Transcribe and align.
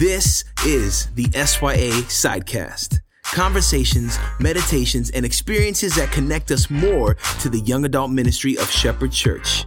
This 0.00 0.44
is 0.64 1.08
the 1.08 1.24
SYA 1.24 1.90
Sidecast. 2.08 3.00
Conversations, 3.22 4.18
meditations, 4.38 5.10
and 5.10 5.26
experiences 5.26 5.94
that 5.96 6.10
connect 6.10 6.50
us 6.50 6.70
more 6.70 7.18
to 7.40 7.50
the 7.50 7.58
young 7.58 7.84
adult 7.84 8.10
ministry 8.10 8.56
of 8.56 8.70
Shepherd 8.70 9.12
Church. 9.12 9.66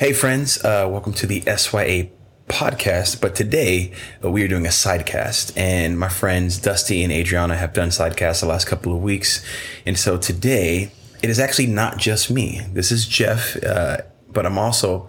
Hey, 0.00 0.12
friends, 0.12 0.58
uh, 0.64 0.88
welcome 0.90 1.12
to 1.12 1.28
the 1.28 1.42
SYA 1.42 2.08
podcast, 2.48 3.20
but 3.20 3.34
today 3.34 3.92
uh, 4.24 4.30
we 4.30 4.42
are 4.42 4.48
doing 4.48 4.66
a 4.66 4.70
sidecast, 4.70 5.56
and 5.56 5.98
my 5.98 6.08
friends 6.08 6.58
Dusty 6.58 7.02
and 7.02 7.12
Adriana 7.12 7.56
have 7.56 7.72
done 7.72 7.88
sidecasts 7.88 8.40
the 8.40 8.46
last 8.46 8.66
couple 8.66 8.94
of 8.94 9.02
weeks, 9.02 9.44
and 9.84 9.98
so 9.98 10.16
today 10.16 10.92
it 11.26 11.30
is 11.30 11.40
actually 11.40 11.66
not 11.66 11.96
just 11.96 12.30
me. 12.30 12.60
This 12.72 12.92
is 12.92 13.04
Jeff, 13.04 13.60
uh, 13.64 13.96
but 14.28 14.46
I'm 14.46 14.58
also 14.58 15.08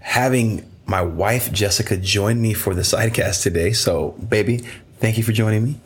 having 0.00 0.70
my 0.84 1.00
wife 1.00 1.50
Jessica 1.50 1.96
join 1.96 2.42
me 2.42 2.52
for 2.52 2.74
the 2.74 2.82
sidecast 2.82 3.42
today. 3.42 3.72
So, 3.72 4.10
baby, 4.28 4.58
thank 4.98 5.16
you 5.16 5.24
for 5.24 5.32
joining 5.32 5.64
me. 5.64 5.80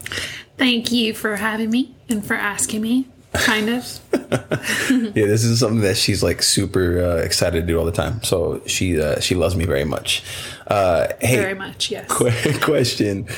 Thank 0.59 0.91
you 0.91 1.15
for 1.15 1.37
having 1.37 1.71
me 1.71 1.95
and 2.09 2.27
for 2.27 2.35
asking 2.35 2.83
me 2.83 3.07
kind 3.33 3.69
of. 3.69 4.01
yeah, 4.13 5.27
this 5.27 5.45
is 5.45 5.61
something 5.61 5.83
that 5.83 5.97
she's 5.97 6.21
like 6.21 6.43
super 6.43 7.01
uh, 7.01 7.17
excited 7.19 7.61
to 7.61 7.67
do 7.69 7.79
all 7.79 7.85
the 7.85 7.93
time. 7.93 8.25
So 8.25 8.63
she 8.67 9.01
uh, 9.01 9.21
she 9.21 9.37
loves 9.37 9.55
me 9.55 9.67
very 9.67 9.85
much. 9.85 10.25
Uh, 10.67 11.07
hey, 11.21 11.37
very 11.37 11.55
much, 11.55 11.93
yes. 11.93 12.11
Qu- 12.11 12.59
question, 12.61 13.29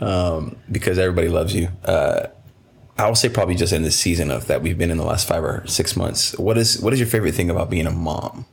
um, 0.00 0.56
because 0.70 0.98
everybody 0.98 1.28
loves 1.28 1.54
you. 1.54 1.68
Uh, 1.84 2.28
I 2.98 3.08
will 3.08 3.14
say 3.14 3.28
probably 3.28 3.54
just 3.54 3.72
in 3.72 3.82
this 3.82 3.98
season 3.98 4.30
of 4.30 4.46
that 4.46 4.62
we've 4.62 4.76
been 4.76 4.90
in 4.90 4.98
the 4.98 5.04
last 5.04 5.26
five 5.26 5.42
or 5.42 5.66
six 5.66 5.96
months. 5.96 6.38
What 6.38 6.58
is 6.58 6.80
what 6.80 6.92
is 6.92 7.00
your 7.00 7.08
favorite 7.08 7.34
thing 7.34 7.50
about 7.50 7.70
being 7.70 7.86
a 7.86 7.90
mom? 7.90 8.44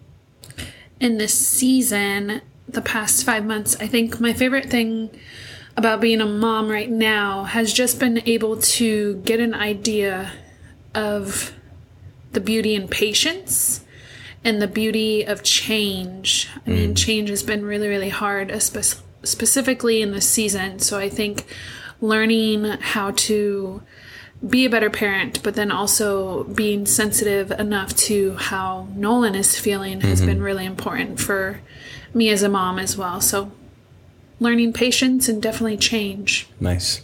In 0.99 1.17
this 1.17 1.33
season, 1.33 2.41
the 2.67 2.81
past 2.81 3.25
five 3.25 3.45
months, 3.45 3.75
I 3.79 3.87
think 3.87 4.19
my 4.19 4.33
favorite 4.33 4.69
thing 4.69 5.09
about 5.77 6.01
being 6.01 6.19
a 6.19 6.25
mom 6.25 6.69
right 6.69 6.89
now 6.89 7.45
has 7.45 7.73
just 7.73 7.99
been 7.99 8.21
able 8.27 8.57
to 8.57 9.15
get 9.17 9.39
an 9.39 9.53
idea 9.53 10.31
of 10.93 11.53
the 12.31 12.41
beauty 12.41 12.75
and 12.75 12.89
patience 12.89 13.85
and 14.43 14.61
the 14.61 14.67
beauty 14.67 15.23
of 15.23 15.43
change. 15.43 16.49
I 16.65 16.69
mean, 16.69 16.93
mm. 16.93 16.97
change 16.97 17.29
has 17.29 17.43
been 17.43 17.65
really, 17.65 17.87
really 17.87 18.09
hard, 18.09 18.61
spe- 18.61 19.01
specifically 19.23 20.01
in 20.01 20.11
this 20.11 20.29
season. 20.29 20.79
So 20.79 20.97
I 20.97 21.09
think 21.09 21.45
learning 22.01 22.65
how 22.65 23.11
to 23.11 23.81
be 24.47 24.65
a 24.65 24.69
better 24.69 24.89
parent, 24.89 25.43
but 25.43 25.55
then 25.55 25.71
also 25.71 26.45
being 26.45 26.85
sensitive 26.85 27.51
enough 27.51 27.95
to 27.95 28.35
how 28.35 28.87
Nolan 28.95 29.35
is 29.35 29.59
feeling 29.59 30.01
has 30.01 30.19
mm-hmm. 30.19 30.27
been 30.27 30.41
really 30.41 30.65
important 30.65 31.19
for 31.19 31.59
me 32.13 32.29
as 32.29 32.41
a 32.41 32.49
mom 32.49 32.79
as 32.79 32.95
well. 32.95 33.19
So 33.19 33.51
learning 34.39 34.73
patience 34.73 35.27
and 35.27 35.41
definitely 35.41 35.77
change. 35.77 36.47
Nice. 36.59 37.01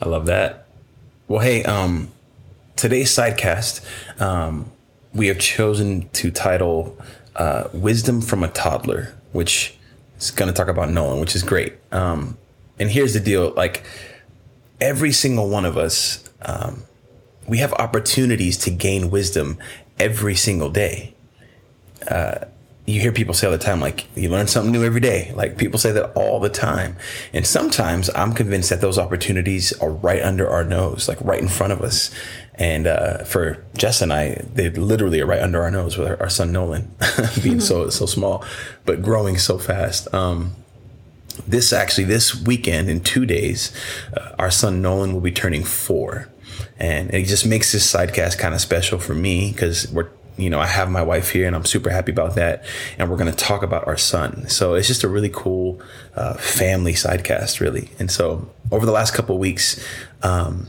I 0.00 0.08
love 0.08 0.26
that. 0.26 0.66
Well, 1.28 1.38
hey, 1.38 1.62
um, 1.62 2.10
today's 2.74 3.14
sidecast, 3.14 4.20
um, 4.20 4.70
we 5.14 5.28
have 5.28 5.38
chosen 5.38 6.08
to 6.10 6.30
title 6.32 6.98
uh, 7.36 7.68
Wisdom 7.72 8.20
from 8.20 8.42
a 8.42 8.48
Toddler, 8.48 9.14
which 9.30 9.76
is 10.18 10.32
going 10.32 10.52
to 10.52 10.56
talk 10.56 10.68
about 10.68 10.90
Nolan, 10.90 11.20
which 11.20 11.36
is 11.36 11.44
great. 11.44 11.74
Um, 11.92 12.36
and 12.78 12.90
here's 12.90 13.14
the 13.14 13.20
deal 13.20 13.52
like, 13.54 13.84
every 14.80 15.12
single 15.12 15.48
one 15.48 15.64
of 15.64 15.78
us, 15.78 16.28
um, 16.44 16.84
we 17.46 17.58
have 17.58 17.72
opportunities 17.74 18.56
to 18.58 18.70
gain 18.70 19.10
wisdom 19.10 19.58
every 19.98 20.34
single 20.34 20.70
day. 20.70 21.14
Uh, 22.08 22.46
you 22.84 23.00
hear 23.00 23.12
people 23.12 23.32
say 23.32 23.46
all 23.46 23.52
the 23.52 23.58
time, 23.58 23.80
like, 23.80 24.06
you 24.16 24.28
learn 24.28 24.48
something 24.48 24.72
new 24.72 24.84
every 24.84 25.00
day. 25.00 25.32
Like, 25.36 25.56
people 25.56 25.78
say 25.78 25.92
that 25.92 26.12
all 26.14 26.40
the 26.40 26.48
time. 26.48 26.96
And 27.32 27.46
sometimes 27.46 28.10
I'm 28.14 28.32
convinced 28.32 28.70
that 28.70 28.80
those 28.80 28.98
opportunities 28.98 29.72
are 29.74 29.90
right 29.90 30.20
under 30.20 30.48
our 30.48 30.64
nose, 30.64 31.08
like 31.08 31.20
right 31.20 31.40
in 31.40 31.48
front 31.48 31.72
of 31.72 31.80
us. 31.80 32.10
And 32.54 32.86
uh, 32.86 33.24
for 33.24 33.64
Jess 33.76 34.02
and 34.02 34.12
I, 34.12 34.42
they 34.52 34.68
literally 34.70 35.20
are 35.20 35.26
right 35.26 35.40
under 35.40 35.62
our 35.62 35.70
nose 35.70 35.96
with 35.96 36.08
our, 36.08 36.20
our 36.20 36.28
son 36.28 36.52
Nolan 36.52 36.94
being 37.42 37.60
so 37.60 37.88
so 37.88 38.04
small, 38.04 38.44
but 38.84 39.00
growing 39.00 39.38
so 39.38 39.58
fast. 39.58 40.12
Um, 40.12 40.54
this 41.46 41.72
actually 41.72 42.04
this 42.04 42.34
weekend 42.34 42.90
in 42.90 43.00
two 43.00 43.24
days, 43.24 43.72
uh, 44.16 44.34
our 44.38 44.50
son 44.50 44.82
Nolan 44.82 45.14
will 45.14 45.20
be 45.20 45.32
turning 45.32 45.64
four, 45.64 46.28
and 46.78 47.12
it 47.12 47.26
just 47.26 47.46
makes 47.46 47.72
this 47.72 47.90
sidecast 47.90 48.38
kind 48.38 48.54
of 48.54 48.60
special 48.60 48.98
for 48.98 49.14
me 49.14 49.52
because 49.52 49.90
we're 49.92 50.10
you 50.36 50.48
know, 50.50 50.60
I 50.60 50.66
have 50.66 50.90
my 50.90 51.02
wife 51.02 51.30
here 51.30 51.46
and 51.46 51.54
I'm 51.54 51.64
super 51.64 51.90
happy 51.90 52.10
about 52.10 52.36
that. 52.36 52.64
And 52.98 53.10
we're 53.10 53.16
going 53.16 53.30
to 53.30 53.36
talk 53.36 53.62
about 53.62 53.86
our 53.86 53.96
son. 53.96 54.48
So 54.48 54.74
it's 54.74 54.88
just 54.88 55.04
a 55.04 55.08
really 55.08 55.30
cool 55.32 55.80
uh, 56.16 56.34
family 56.34 56.94
sidecast, 56.94 57.60
really. 57.60 57.90
And 57.98 58.10
so 58.10 58.50
over 58.70 58.86
the 58.86 58.92
last 58.92 59.14
couple 59.14 59.38
weeks, 59.38 59.84
um, 60.22 60.68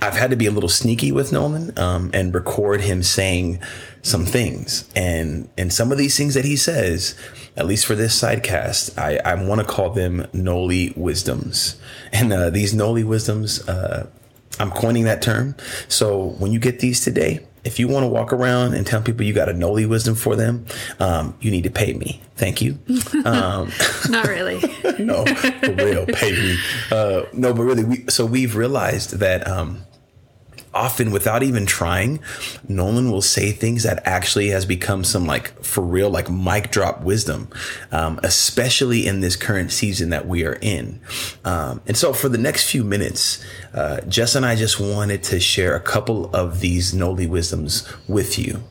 I've 0.00 0.14
had 0.14 0.30
to 0.30 0.36
be 0.36 0.46
a 0.46 0.50
little 0.50 0.68
sneaky 0.68 1.10
with 1.10 1.32
Nolan 1.32 1.76
um, 1.78 2.10
and 2.14 2.32
record 2.32 2.82
him 2.82 3.02
saying 3.02 3.60
some 4.02 4.24
things. 4.24 4.88
And, 4.94 5.48
and 5.58 5.72
some 5.72 5.90
of 5.90 5.98
these 5.98 6.16
things 6.16 6.34
that 6.34 6.44
he 6.44 6.56
says, 6.56 7.16
at 7.56 7.66
least 7.66 7.84
for 7.86 7.96
this 7.96 8.20
sidecast, 8.20 8.96
I, 8.96 9.18
I 9.24 9.34
want 9.42 9.60
to 9.60 9.66
call 9.66 9.90
them 9.90 10.28
Noli 10.32 10.92
wisdoms. 10.96 11.80
And 12.12 12.32
uh, 12.32 12.50
these 12.50 12.74
Noli 12.74 13.02
wisdoms, 13.02 13.66
uh, 13.68 14.06
I'm 14.58 14.70
coining 14.70 15.04
that 15.04 15.22
term. 15.22 15.54
So 15.88 16.34
when 16.38 16.52
you 16.52 16.58
get 16.58 16.80
these 16.80 17.02
today, 17.02 17.46
if 17.64 17.78
you 17.78 17.86
want 17.88 18.04
to 18.04 18.08
walk 18.08 18.32
around 18.32 18.74
and 18.74 18.86
tell 18.86 19.02
people 19.02 19.24
you 19.24 19.32
got 19.32 19.48
a 19.48 19.52
Noli 19.52 19.84
wisdom 19.84 20.14
for 20.14 20.36
them, 20.36 20.64
um, 21.00 21.36
you 21.40 21.50
need 21.50 21.64
to 21.64 21.70
pay 21.70 21.92
me. 21.92 22.20
Thank 22.36 22.62
you. 22.62 22.78
Um, 23.24 23.70
Not 24.08 24.26
really. 24.26 24.60
no, 24.98 25.24
for 25.26 25.72
real, 25.72 26.06
pay 26.06 26.32
me. 26.32 26.56
Uh, 26.90 27.22
no, 27.32 27.52
but 27.52 27.62
really, 27.62 27.84
we, 27.84 28.04
so 28.08 28.24
we've 28.24 28.54
realized 28.56 29.18
that 29.18 29.46
um, 29.46 29.82
often 30.78 31.10
without 31.10 31.42
even 31.42 31.66
trying, 31.66 32.20
Nolan 32.68 33.10
will 33.10 33.22
say 33.22 33.50
things 33.50 33.82
that 33.82 34.00
actually 34.04 34.48
has 34.48 34.64
become 34.64 35.02
some 35.02 35.26
like 35.26 35.48
for 35.64 35.82
real, 35.82 36.08
like 36.08 36.30
mic 36.30 36.70
drop 36.70 37.02
wisdom, 37.02 37.48
um, 37.90 38.20
especially 38.22 39.06
in 39.06 39.20
this 39.20 39.36
current 39.36 39.72
season 39.72 40.10
that 40.10 40.26
we 40.26 40.46
are 40.46 40.58
in. 40.62 41.00
Um, 41.44 41.80
and 41.86 41.96
so 41.96 42.12
for 42.12 42.28
the 42.28 42.38
next 42.38 42.70
few 42.70 42.84
minutes, 42.84 43.44
uh, 43.74 44.00
Jess 44.02 44.34
and 44.34 44.46
I 44.46 44.54
just 44.54 44.78
wanted 44.78 45.22
to 45.24 45.40
share 45.40 45.74
a 45.74 45.80
couple 45.80 46.34
of 46.34 46.60
these 46.60 46.94
Noli 46.94 47.26
wisdoms 47.26 47.86
with 48.06 48.38
you. 48.38 48.62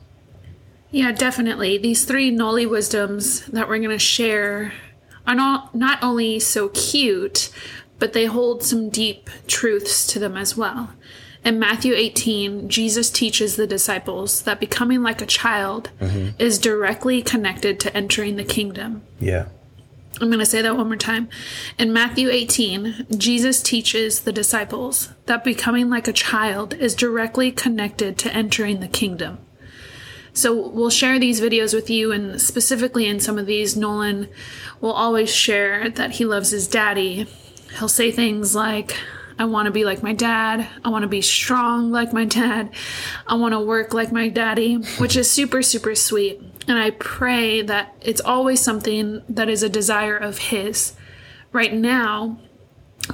Yeah, 0.89 1.12
definitely. 1.12 1.78
These 1.78 2.06
three 2.06 2.31
Noli 2.31 2.66
wisdoms 2.66 3.45
that 3.47 3.68
we're 3.68 3.79
going 3.79 3.89
to 3.89 4.00
share 4.00 4.72
are 5.28 5.35
not, 5.35 5.75
not 5.75 6.01
only 6.01 6.39
so 6.39 6.69
cute, 6.69 7.51
but 8.00 8.13
they 8.13 8.25
hold 8.25 8.63
some 8.63 8.89
deep 8.89 9.29
truths 9.47 10.07
to 10.07 10.19
them 10.19 10.38
as 10.38 10.56
well. 10.56 10.91
In 11.44 11.59
Matthew 11.59 11.94
18, 11.94 12.68
Jesus 12.70 13.09
teaches 13.09 13.56
the 13.56 13.68
disciples 13.68 14.42
that 14.44 14.59
becoming 14.59 15.02
like 15.02 15.22
a 15.22 15.25
child 15.25 15.92
mm-hmm. 16.00 16.30
is 16.40 16.59
directly 16.59 17.22
connected 17.22 17.80
to 17.81 17.96
entering 17.96 18.36
the 18.36 18.44
kingdom. 18.44 19.03
Yeah. 19.20 19.48
I'm 20.20 20.30
going 20.30 20.40
to 20.40 20.46
say 20.46 20.62
that 20.62 20.75
one 20.75 20.88
more 20.88 20.96
time. 20.96 21.30
In 21.78 21.94
Matthew 21.94 22.30
18, 22.30 23.08
Jesus 23.18 23.62
teaches 23.62 24.22
the 24.22 24.34
disciples 24.34 25.09
that 25.28 25.44
becoming 25.44 25.90
like 25.90 26.08
a 26.08 26.14
child 26.14 26.74
is 26.74 26.96
directly 26.96 27.52
connected 27.52 28.18
to 28.19 28.34
entering 28.34 28.80
the 28.80 28.88
kingdom. 28.88 29.38
So 30.34 30.69
we'll 30.69 30.90
share 30.90 31.18
these 31.18 31.42
videos 31.42 31.74
with 31.74 31.90
you, 31.90 32.12
and 32.12 32.40
specifically 32.40 33.08
in 33.08 33.19
some 33.19 33.40
of 33.40 33.48
these, 33.48 33.75
Nolan 33.75 34.28
will 34.81 34.92
always 34.92 35.34
share 35.34 35.90
that 35.90 36.12
he 36.12 36.25
loves 36.25 36.52
his 36.52 36.68
daddy. 36.68 37.28
He'll 37.78 37.88
say 37.88 38.12
things 38.12 38.56
like, 38.56 38.95
I 39.39 39.45
want 39.45 39.68
to 39.68 39.72
be 39.72 39.86
like 39.86 40.01
my 40.01 40.13
dad. 40.13 40.68
I 40.84 40.89
want 40.89 41.04
to 41.04 41.07
be 41.07 41.22
strong 41.22 41.92
like 41.92 42.12
my 42.12 42.25
dad. 42.25 42.72
I 43.28 43.36
want 43.36 43.54
to 43.54 43.60
work 43.60 43.94
like 43.94 44.12
my 44.12 44.30
daddy, 44.30 44.75
which 44.98 45.16
is 45.16 45.30
super, 45.30 45.62
super 45.62 45.94
sweet. 45.94 46.42
And 46.68 46.78
I 46.78 46.92
pray 46.92 47.62
that 47.62 47.95
it's 48.01 48.22
always 48.22 48.60
something 48.60 49.22
that 49.30 49.50
is 49.50 49.63
a 49.63 49.69
desire 49.69 50.18
of 50.18 50.38
his. 50.38 50.94
Right 51.51 51.74
now, 51.74 52.39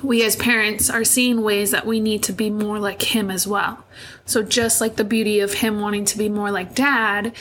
we 0.02 0.24
as 0.26 0.36
parents 0.36 0.90
are 0.90 1.04
seeing 1.04 1.42
ways 1.44 1.72
that 1.72 1.86
we 1.86 2.00
need 2.00 2.24
to 2.24 2.34
be 2.34 2.50
more 2.50 2.80
like 2.80 3.02
him 3.14 3.30
as 3.30 3.46
well. 3.46 3.84
So, 4.26 4.42
just 4.42 4.82
like 4.82 4.96
the 4.96 5.04
beauty 5.04 5.40
of 5.40 5.54
him 5.56 5.82
wanting 5.82 6.06
to 6.06 6.18
be 6.18 6.30
more 6.30 6.50
like 6.52 6.74
dad, 6.76 7.34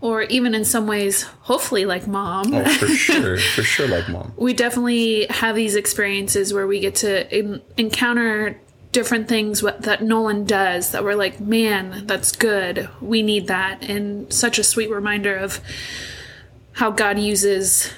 or 0.00 0.22
even 0.22 0.54
in 0.54 0.64
some 0.64 0.86
ways, 0.86 1.22
hopefully 1.22 1.84
like 1.86 2.06
mom. 2.06 2.54
Oh, 2.54 2.64
for 2.64 2.86
sure, 2.88 3.38
for 3.38 3.62
sure, 3.62 3.88
like 3.88 4.08
mom. 4.08 4.32
we 4.36 4.52
definitely 4.52 5.26
have 5.30 5.56
these 5.56 5.74
experiences 5.74 6.52
where 6.52 6.66
we 6.66 6.80
get 6.80 6.96
to 6.96 7.36
in- 7.36 7.62
encounter 7.76 8.60
different 8.92 9.28
things 9.28 9.60
that 9.60 10.02
Nolan 10.02 10.44
does 10.44 10.92
that 10.92 11.04
we're 11.04 11.14
like, 11.14 11.38
man, 11.38 12.06
that's 12.06 12.32
good. 12.32 12.88
We 13.00 13.22
need 13.22 13.46
that, 13.48 13.82
and 13.82 14.32
such 14.32 14.58
a 14.58 14.64
sweet 14.64 14.90
reminder 14.90 15.36
of 15.36 15.60
how 16.72 16.90
God 16.90 17.18
uses 17.18 17.92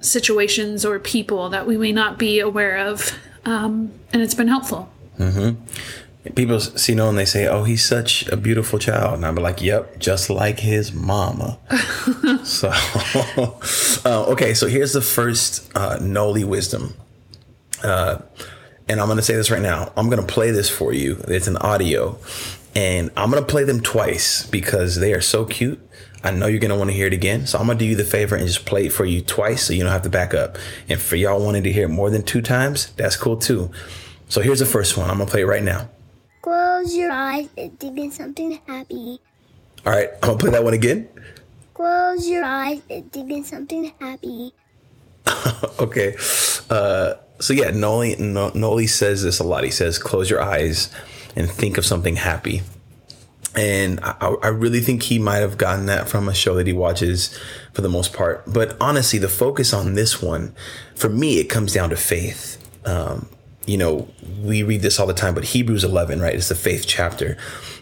situations 0.00 0.84
or 0.84 0.98
people 0.98 1.50
that 1.50 1.66
we 1.66 1.76
may 1.76 1.92
not 1.92 2.18
be 2.18 2.40
aware 2.40 2.78
of, 2.78 3.12
um, 3.44 3.92
and 4.12 4.22
it's 4.22 4.34
been 4.34 4.48
helpful. 4.48 4.90
Mm-hmm. 5.18 5.62
People 6.34 6.60
see 6.60 6.94
Nolan, 6.94 7.10
and 7.10 7.18
they 7.18 7.24
say, 7.24 7.46
"Oh, 7.46 7.64
he's 7.64 7.84
such 7.84 8.28
a 8.28 8.36
beautiful 8.36 8.78
child," 8.78 9.14
and 9.14 9.26
I'm 9.26 9.36
like, 9.36 9.62
"Yep, 9.62 9.98
just 9.98 10.28
like 10.28 10.60
his 10.60 10.92
mama." 10.92 11.58
so, 12.44 12.70
uh, 14.04 14.24
okay, 14.26 14.52
so 14.52 14.66
here's 14.66 14.92
the 14.92 15.00
first 15.00 15.70
uh, 15.74 15.98
Noli 16.00 16.44
wisdom, 16.44 16.94
uh, 17.82 18.18
and 18.88 19.00
I'm 19.00 19.06
going 19.06 19.16
to 19.16 19.22
say 19.22 19.36
this 19.36 19.50
right 19.50 19.62
now. 19.62 19.92
I'm 19.96 20.10
going 20.10 20.20
to 20.20 20.32
play 20.32 20.50
this 20.50 20.68
for 20.68 20.92
you. 20.92 21.22
It's 21.28 21.46
an 21.46 21.56
audio, 21.58 22.18
and 22.74 23.10
I'm 23.16 23.30
going 23.30 23.42
to 23.42 23.50
play 23.50 23.64
them 23.64 23.80
twice 23.80 24.44
because 24.46 24.96
they 24.96 25.14
are 25.14 25.22
so 25.22 25.44
cute. 25.44 25.80
I 26.24 26.32
know 26.32 26.46
you're 26.46 26.60
going 26.60 26.70
to 26.70 26.76
want 26.76 26.90
to 26.90 26.96
hear 26.96 27.06
it 27.06 27.12
again. 27.12 27.46
So 27.46 27.58
I'm 27.58 27.66
going 27.66 27.78
to 27.78 27.84
do 27.84 27.88
you 27.88 27.96
the 27.96 28.04
favor 28.04 28.34
and 28.34 28.46
just 28.46 28.66
play 28.66 28.86
it 28.86 28.92
for 28.92 29.04
you 29.04 29.20
twice 29.20 29.64
so 29.64 29.72
you 29.72 29.82
don't 29.82 29.92
have 29.92 30.02
to 30.02 30.10
back 30.10 30.34
up. 30.34 30.58
And 30.88 31.00
for 31.00 31.16
y'all 31.16 31.42
wanting 31.44 31.62
to 31.62 31.72
hear 31.72 31.84
it 31.84 31.90
more 31.90 32.10
than 32.10 32.22
two 32.22 32.42
times, 32.42 32.92
that's 32.96 33.16
cool 33.16 33.36
too. 33.36 33.70
So 34.28 34.40
here's 34.40 34.58
the 34.58 34.66
first 34.66 34.96
one. 34.96 35.08
I'm 35.08 35.16
going 35.16 35.26
to 35.26 35.30
play 35.30 35.42
it 35.42 35.46
right 35.46 35.62
now. 35.62 35.88
Close 36.42 36.96
your 36.96 37.10
eyes 37.10 37.48
and 37.56 37.78
think 37.78 37.98
of 37.98 38.12
something 38.12 38.60
happy. 38.66 39.20
All 39.86 39.92
right, 39.92 40.10
I'm 40.22 40.30
to 40.30 40.36
play 40.36 40.50
that 40.50 40.64
one 40.64 40.74
again. 40.74 41.08
Close 41.74 42.28
your 42.28 42.44
eyes 42.44 42.82
and 42.90 43.10
think 43.12 43.30
of 43.30 43.46
something 43.46 43.92
happy. 44.00 44.52
okay. 45.78 46.16
Uh, 46.68 47.14
so 47.40 47.52
yeah, 47.52 47.70
Noli, 47.70 48.16
Noli 48.16 48.86
says 48.86 49.22
this 49.22 49.38
a 49.38 49.44
lot. 49.44 49.64
He 49.64 49.70
says, 49.70 49.98
close 49.98 50.28
your 50.28 50.42
eyes 50.42 50.92
and 51.36 51.48
think 51.48 51.78
of 51.78 51.86
something 51.86 52.16
happy. 52.16 52.62
And 53.58 53.98
I, 54.04 54.36
I, 54.42 54.48
really 54.48 54.80
think 54.80 55.02
he 55.02 55.18
might 55.18 55.38
have 55.38 55.58
gotten 55.58 55.86
that 55.86 56.08
from 56.08 56.28
a 56.28 56.34
show 56.34 56.54
that 56.54 56.68
he 56.68 56.72
watches 56.72 57.36
for 57.72 57.82
the 57.82 57.88
most 57.88 58.12
part. 58.12 58.44
But 58.46 58.76
honestly, 58.80 59.18
the 59.18 59.28
focus 59.28 59.72
on 59.72 59.94
this 59.94 60.22
one, 60.22 60.54
for 60.94 61.08
me, 61.08 61.40
it 61.40 61.46
comes 61.46 61.72
down 61.72 61.90
to 61.90 61.96
faith. 61.96 62.64
Um, 62.84 63.28
you 63.66 63.76
know, 63.76 64.06
we 64.40 64.62
read 64.62 64.82
this 64.82 65.00
all 65.00 65.08
the 65.08 65.12
time, 65.12 65.34
but 65.34 65.44
Hebrews 65.44 65.82
11, 65.82 66.20
right, 66.20 66.36
is 66.36 66.48
the 66.48 66.54
faith 66.54 66.84
chapter. 66.86 67.36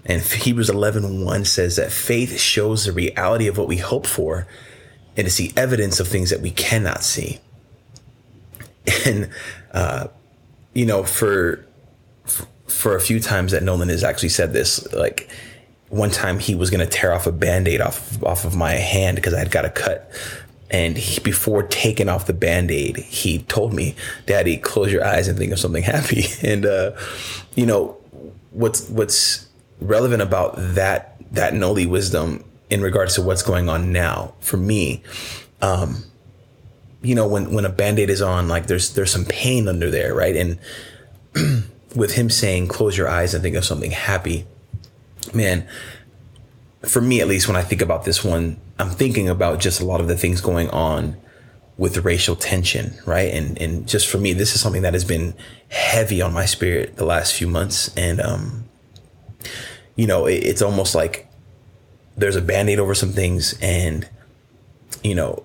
And 0.06 0.22
Hebrews 0.22 0.70
11, 0.70 1.22
1 1.22 1.44
says 1.44 1.76
that 1.76 1.92
faith 1.92 2.40
shows 2.40 2.86
the 2.86 2.92
reality 2.92 3.46
of 3.46 3.58
what 3.58 3.68
we 3.68 3.76
hope 3.76 4.06
for 4.06 4.46
and 5.16 5.26
it's 5.26 5.36
the 5.36 5.52
evidence 5.56 5.98
of 5.98 6.08
things 6.08 6.30
that 6.30 6.40
we 6.40 6.50
cannot 6.50 7.02
see. 7.02 7.40
And, 9.04 9.30
uh, 9.72 10.08
you 10.74 10.86
know, 10.86 11.02
for, 11.02 11.64
for 12.66 12.94
a 12.94 13.00
few 13.00 13.18
times 13.18 13.52
that 13.52 13.62
Nolan 13.62 13.88
has 13.88 14.04
actually 14.04 14.28
said 14.28 14.52
this, 14.52 14.92
like, 14.92 15.28
one 15.88 16.10
time 16.10 16.38
he 16.38 16.54
was 16.54 16.70
going 16.70 16.86
to 16.86 16.86
tear 16.86 17.12
off 17.12 17.26
a 17.26 17.32
band-aid 17.32 17.80
off 17.80 18.22
off 18.22 18.44
of 18.44 18.56
my 18.56 18.72
hand 18.72 19.16
because 19.16 19.34
I 19.34 19.38
had 19.38 19.50
got 19.50 19.64
a 19.64 19.70
cut. 19.70 20.10
And 20.68 20.96
he, 20.96 21.20
before 21.20 21.62
taking 21.62 22.08
off 22.08 22.26
the 22.26 22.32
band-aid, 22.32 22.96
he 22.96 23.38
told 23.40 23.72
me, 23.72 23.94
"Daddy, 24.26 24.56
close 24.56 24.92
your 24.92 25.04
eyes 25.04 25.28
and 25.28 25.38
think 25.38 25.52
of 25.52 25.58
something 25.60 25.82
happy." 25.82 26.24
And 26.42 26.66
uh, 26.66 26.92
you 27.54 27.66
know, 27.66 27.96
what's 28.50 28.88
what's 28.88 29.46
relevant 29.80 30.22
about 30.22 30.54
that 30.56 31.16
that 31.32 31.54
Noli 31.54 31.86
wisdom 31.86 32.44
in 32.68 32.80
regards 32.80 33.14
to 33.14 33.22
what's 33.22 33.42
going 33.42 33.68
on 33.68 33.92
now 33.92 34.34
for 34.40 34.56
me, 34.56 35.02
um, 35.62 36.04
you 37.00 37.14
know, 37.14 37.28
when 37.28 37.52
when 37.52 37.64
a 37.64 37.70
band-aid 37.70 38.10
is 38.10 38.20
on, 38.20 38.48
like 38.48 38.66
there's 38.66 38.94
there's 38.94 39.12
some 39.12 39.24
pain 39.24 39.68
under 39.68 39.88
there, 39.90 40.14
right? 40.14 40.34
And 40.34 40.58
with 41.94 42.14
him 42.14 42.28
saying, 42.28 42.66
"Close 42.66 42.98
your 42.98 43.08
eyes 43.08 43.34
and 43.34 43.42
think 43.42 43.54
of 43.54 43.64
something 43.64 43.92
happy," 43.92 44.46
man, 45.34 45.66
for 46.84 47.00
me 47.00 47.20
at 47.20 47.28
least, 47.28 47.48
when 47.48 47.56
I 47.56 47.62
think 47.62 47.82
about 47.82 48.04
this 48.04 48.24
one, 48.24 48.58
I'm 48.78 48.90
thinking 48.90 49.28
about 49.28 49.60
just 49.60 49.80
a 49.80 49.84
lot 49.84 50.00
of 50.00 50.08
the 50.08 50.16
things 50.16 50.40
going 50.40 50.68
on 50.70 51.16
with 51.78 51.98
racial 52.04 52.36
tension, 52.36 52.94
right? 53.04 53.32
And 53.32 53.60
and 53.60 53.86
just 53.88 54.06
for 54.08 54.18
me, 54.18 54.32
this 54.32 54.54
is 54.54 54.60
something 54.60 54.82
that 54.82 54.94
has 54.94 55.04
been 55.04 55.34
heavy 55.68 56.22
on 56.22 56.32
my 56.32 56.46
spirit 56.46 56.96
the 56.96 57.04
last 57.04 57.34
few 57.34 57.46
months, 57.46 57.94
and 57.96 58.20
um, 58.20 58.64
you 59.94 60.06
know, 60.06 60.26
it, 60.26 60.36
it's 60.36 60.62
almost 60.62 60.94
like 60.94 61.28
there's 62.16 62.36
a 62.36 62.42
band-aid 62.42 62.78
over 62.78 62.94
some 62.94 63.12
things, 63.12 63.58
and 63.60 64.08
you 65.02 65.14
know, 65.14 65.44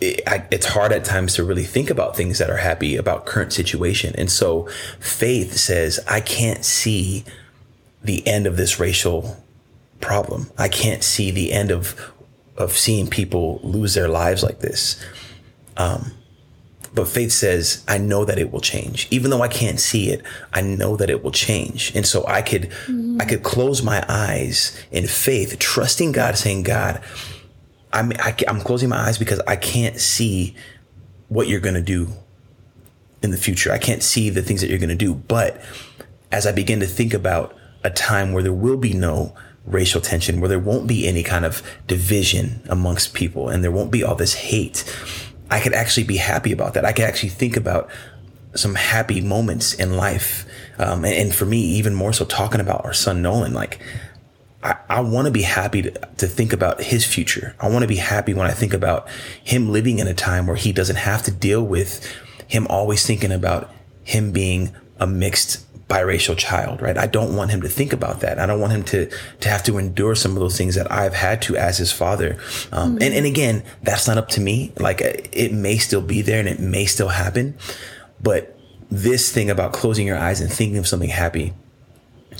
it, 0.00 0.20
I, 0.26 0.46
it's 0.50 0.66
hard 0.66 0.92
at 0.92 1.04
times 1.04 1.34
to 1.34 1.44
really 1.44 1.64
think 1.64 1.88
about 1.88 2.16
things 2.16 2.38
that 2.38 2.50
are 2.50 2.58
happy 2.58 2.96
about 2.96 3.24
current 3.24 3.52
situation, 3.52 4.14
and 4.18 4.30
so 4.30 4.68
faith 5.00 5.56
says 5.56 6.00
I 6.08 6.20
can't 6.20 6.64
see 6.64 7.24
the 8.02 8.26
end 8.26 8.46
of 8.46 8.56
this 8.56 8.78
racial 8.78 9.42
problem. 10.00 10.50
I 10.56 10.68
can't 10.68 11.02
see 11.02 11.30
the 11.30 11.52
end 11.52 11.70
of 11.70 12.12
of 12.56 12.76
seeing 12.76 13.06
people 13.06 13.60
lose 13.62 13.94
their 13.94 14.08
lives 14.08 14.42
like 14.42 14.58
this. 14.58 15.00
Um, 15.76 16.12
but 16.92 17.06
faith 17.06 17.30
says, 17.30 17.84
I 17.86 17.98
know 17.98 18.24
that 18.24 18.38
it 18.38 18.50
will 18.50 18.60
change. 18.60 19.06
Even 19.12 19.30
though 19.30 19.42
I 19.42 19.48
can't 19.48 19.78
see 19.78 20.10
it, 20.10 20.22
I 20.52 20.60
know 20.60 20.96
that 20.96 21.10
it 21.10 21.22
will 21.22 21.30
change. 21.30 21.94
And 21.94 22.04
so 22.04 22.26
I 22.26 22.42
could, 22.42 22.62
mm-hmm. 22.62 23.18
I 23.20 23.24
could 23.24 23.44
close 23.44 23.82
my 23.82 24.04
eyes 24.08 24.76
in 24.90 25.06
faith, 25.06 25.56
trusting 25.60 26.12
God, 26.12 26.36
saying, 26.36 26.64
God, 26.64 27.00
I'm, 27.92 28.12
I, 28.18 28.34
i 28.46 28.50
am 28.50 28.60
closing 28.60 28.88
my 28.88 28.98
eyes 28.98 29.18
because 29.18 29.40
I 29.46 29.56
can't 29.56 30.00
see 30.00 30.56
what 31.28 31.46
you're 31.46 31.60
going 31.60 31.74
to 31.74 31.82
do 31.82 32.08
in 33.22 33.30
the 33.30 33.36
future. 33.36 33.72
I 33.72 33.78
can't 33.78 34.02
see 34.02 34.30
the 34.30 34.42
things 34.42 34.60
that 34.60 34.68
you're 34.68 34.78
going 34.78 34.88
to 34.88 34.94
do. 34.94 35.14
But 35.14 35.60
as 36.32 36.46
I 36.46 36.52
begin 36.52 36.80
to 36.80 36.86
think 36.86 37.14
about 37.14 37.56
a 37.84 37.90
time 37.90 38.32
where 38.32 38.42
there 38.42 38.52
will 38.52 38.76
be 38.76 38.92
no 38.92 39.34
racial 39.64 40.00
tension, 40.00 40.40
where 40.40 40.48
there 40.48 40.58
won't 40.58 40.86
be 40.86 41.06
any 41.06 41.22
kind 41.22 41.44
of 41.44 41.62
division 41.86 42.62
amongst 42.68 43.14
people 43.14 43.48
and 43.48 43.62
there 43.62 43.70
won't 43.70 43.90
be 43.90 44.02
all 44.02 44.14
this 44.14 44.34
hate. 44.34 44.84
I 45.50 45.60
could 45.60 45.72
actually 45.72 46.04
be 46.04 46.16
happy 46.16 46.52
about 46.52 46.74
that. 46.74 46.84
I 46.84 46.92
could 46.92 47.04
actually 47.04 47.30
think 47.30 47.56
about 47.56 47.88
some 48.54 48.74
happy 48.74 49.20
moments 49.20 49.74
in 49.74 49.96
life. 49.96 50.46
Um, 50.78 51.04
and, 51.04 51.14
and, 51.14 51.34
for 51.34 51.44
me, 51.44 51.60
even 51.60 51.94
more 51.94 52.12
so 52.12 52.24
talking 52.24 52.60
about 52.60 52.84
our 52.84 52.92
son 52.92 53.22
Nolan, 53.22 53.52
like 53.52 53.80
I, 54.62 54.76
I 54.88 55.00
want 55.00 55.26
to 55.26 55.30
be 55.30 55.42
happy 55.42 55.82
to, 55.82 55.90
to 55.90 56.26
think 56.26 56.52
about 56.52 56.82
his 56.82 57.04
future. 57.04 57.54
I 57.60 57.68
want 57.68 57.82
to 57.82 57.88
be 57.88 57.96
happy 57.96 58.34
when 58.34 58.46
I 58.46 58.52
think 58.52 58.74
about 58.74 59.08
him 59.42 59.70
living 59.70 59.98
in 59.98 60.06
a 60.06 60.14
time 60.14 60.46
where 60.46 60.56
he 60.56 60.72
doesn't 60.72 60.96
have 60.96 61.22
to 61.24 61.30
deal 61.30 61.62
with 61.62 62.04
him 62.46 62.66
always 62.68 63.06
thinking 63.06 63.32
about 63.32 63.70
him 64.04 64.32
being 64.32 64.74
a 64.98 65.06
mixed 65.06 65.64
biracial 65.88 66.36
child, 66.36 66.82
right? 66.82 66.98
I 66.98 67.06
don't 67.06 67.34
want 67.34 67.50
him 67.50 67.62
to 67.62 67.68
think 67.68 67.92
about 67.92 68.20
that. 68.20 68.38
I 68.38 68.46
don't 68.46 68.60
want 68.60 68.72
him 68.72 68.84
to 68.84 69.10
to 69.40 69.48
have 69.48 69.62
to 69.64 69.78
endure 69.78 70.14
some 70.14 70.32
of 70.32 70.38
those 70.38 70.56
things 70.56 70.74
that 70.74 70.90
I've 70.92 71.14
had 71.14 71.40
to 71.42 71.56
as 71.56 71.78
his 71.78 71.90
father. 71.90 72.36
Um, 72.72 72.92
mm-hmm. 72.92 73.02
And 73.02 73.14
and 73.14 73.26
again, 73.26 73.62
that's 73.82 74.06
not 74.06 74.18
up 74.18 74.28
to 74.30 74.40
me. 74.40 74.72
Like 74.78 75.00
it 75.00 75.52
may 75.52 75.78
still 75.78 76.02
be 76.02 76.22
there 76.22 76.40
and 76.40 76.48
it 76.48 76.60
may 76.60 76.84
still 76.84 77.08
happen, 77.08 77.56
but 78.20 78.54
this 78.90 79.32
thing 79.32 79.50
about 79.50 79.72
closing 79.72 80.06
your 80.06 80.18
eyes 80.18 80.40
and 80.40 80.50
thinking 80.50 80.78
of 80.78 80.86
something 80.86 81.10
happy, 81.10 81.52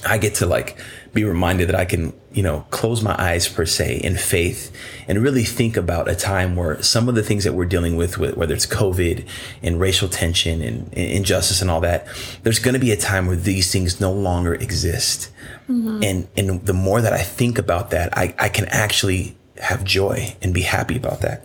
I 0.07 0.19
get 0.19 0.37
to 0.37 0.47
like 0.47 0.79
be 1.13 1.25
reminded 1.25 1.69
that 1.69 1.75
I 1.75 1.85
can, 1.85 2.13
you 2.33 2.43
know, 2.43 2.67
close 2.71 3.03
my 3.03 3.17
eyes 3.19 3.49
per 3.49 3.67
se 3.67 3.97
in 3.99 4.17
faith 4.17 4.73
and 5.09 5.23
really 5.23 5.43
think 5.43 5.77
about 5.77 6.09
a 6.09 6.15
time 6.15 6.55
where 6.55 6.81
some 6.83 7.09
of 7.09 7.15
the 7.15 7.23
things 7.23 7.45
that 7.45 7.55
we're 7.55 7.65
dealing 7.65 7.97
with, 7.97 8.19
whether 8.19 8.55
it's 8.55 8.67
COVID 8.67 9.27
and 9.63 9.81
racial 9.81 10.09
tension 10.09 10.63
and, 10.63 10.93
injustice 10.93 11.61
and 11.61 11.71
all 11.71 11.81
that, 11.81 12.07
there's 12.45 12.61
going 12.61 12.75
to 12.75 12.81
be 12.81 12.93
a 12.93 12.97
time 12.97 13.27
where 13.27 13.37
these 13.37 13.73
things 13.73 14.01
no 14.01 14.13
longer 14.13 14.55
exist. 14.55 15.31
Mm-hmm. 15.69 16.03
And, 16.05 16.29
and 16.37 16.65
the 16.65 16.75
more 16.75 17.01
that 17.01 17.13
I 17.13 17.23
think 17.23 17.59
about 17.59 17.91
that, 17.91 18.17
I, 18.17 18.35
I 18.39 18.49
can 18.49 18.67
actually 18.67 19.37
have 19.57 19.83
joy 19.83 20.37
and 20.41 20.55
be 20.55 20.63
happy 20.63 20.97
about 20.97 21.23
that. 21.23 21.45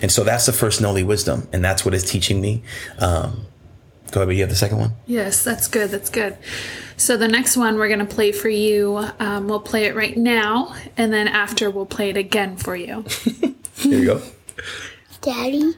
And 0.00 0.12
so 0.12 0.22
that's 0.22 0.46
the 0.46 0.52
first 0.52 0.80
Noli 0.80 1.02
wisdom. 1.02 1.48
And 1.52 1.64
that's 1.64 1.84
what 1.84 1.92
it's 1.92 2.08
teaching 2.08 2.40
me. 2.40 2.62
Um, 3.00 3.47
go 4.10 4.22
ahead, 4.22 4.34
you 4.34 4.42
have 4.42 4.50
the 4.50 4.56
second 4.56 4.78
one? 4.78 4.92
Yes, 5.06 5.44
that's 5.44 5.68
good. 5.68 5.90
That's 5.90 6.10
good. 6.10 6.36
So 6.96 7.16
the 7.16 7.28
next 7.28 7.56
one 7.56 7.76
we're 7.76 7.88
going 7.88 8.00
to 8.00 8.14
play 8.14 8.32
for 8.32 8.48
you. 8.48 9.08
Um, 9.20 9.48
we'll 9.48 9.60
play 9.60 9.84
it 9.84 9.94
right 9.94 10.16
now, 10.16 10.74
and 10.96 11.12
then 11.12 11.28
after 11.28 11.70
we'll 11.70 11.86
play 11.86 12.10
it 12.10 12.16
again 12.16 12.56
for 12.56 12.74
you. 12.74 13.04
Here 13.76 13.98
you 13.98 14.04
go. 14.04 14.22
Daddy, 15.20 15.74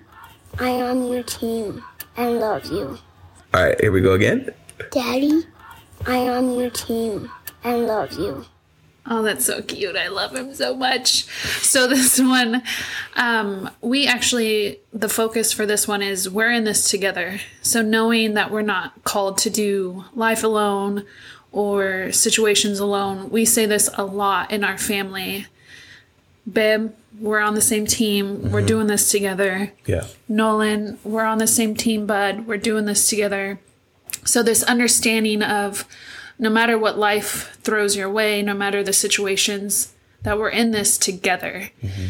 I 0.58 0.68
am 0.70 1.04
your 1.06 1.22
team 1.22 1.82
and 2.16 2.40
love 2.40 2.66
you. 2.66 2.98
All 3.52 3.62
right, 3.64 3.80
here 3.80 3.90
we 3.90 4.00
go 4.00 4.12
again. 4.12 4.50
Daddy, 4.90 5.44
I 6.06 6.16
am 6.16 6.52
your 6.52 6.70
team 6.70 7.30
and 7.64 7.86
love 7.86 8.12
you. 8.12 8.44
Oh, 9.06 9.22
that's 9.22 9.46
so 9.46 9.62
cute. 9.62 9.96
I 9.96 10.08
love 10.08 10.34
him 10.34 10.54
so 10.54 10.74
much. 10.74 11.24
So, 11.62 11.86
this 11.88 12.20
one, 12.20 12.62
um, 13.16 13.70
we 13.80 14.06
actually, 14.06 14.80
the 14.92 15.08
focus 15.08 15.52
for 15.52 15.66
this 15.66 15.88
one 15.88 16.02
is 16.02 16.28
we're 16.28 16.52
in 16.52 16.64
this 16.64 16.90
together. 16.90 17.40
So, 17.62 17.82
knowing 17.82 18.34
that 18.34 18.50
we're 18.50 18.62
not 18.62 19.04
called 19.04 19.38
to 19.38 19.50
do 19.50 20.04
life 20.14 20.44
alone 20.44 21.04
or 21.52 22.12
situations 22.12 22.78
alone, 22.78 23.30
we 23.30 23.44
say 23.44 23.66
this 23.66 23.90
a 23.94 24.04
lot 24.04 24.50
in 24.50 24.64
our 24.64 24.78
family. 24.78 25.46
Babe, 26.50 26.92
we're 27.18 27.40
on 27.40 27.54
the 27.54 27.60
same 27.60 27.86
team. 27.86 28.36
Mm-hmm. 28.36 28.50
We're 28.50 28.66
doing 28.66 28.86
this 28.86 29.10
together. 29.10 29.72
Yeah. 29.86 30.06
Nolan, 30.28 30.98
we're 31.04 31.24
on 31.24 31.38
the 31.38 31.46
same 31.46 31.74
team, 31.74 32.06
bud. 32.06 32.46
We're 32.46 32.56
doing 32.58 32.84
this 32.84 33.08
together. 33.08 33.60
So, 34.24 34.42
this 34.42 34.62
understanding 34.62 35.42
of, 35.42 35.86
no 36.40 36.48
matter 36.48 36.78
what 36.78 36.98
life 36.98 37.58
throws 37.62 37.94
your 37.94 38.10
way, 38.10 38.40
no 38.40 38.54
matter 38.54 38.82
the 38.82 38.94
situations, 38.94 39.92
that 40.22 40.38
we're 40.38 40.48
in 40.48 40.70
this 40.70 40.96
together. 40.96 41.70
Mm-hmm. 41.82 42.06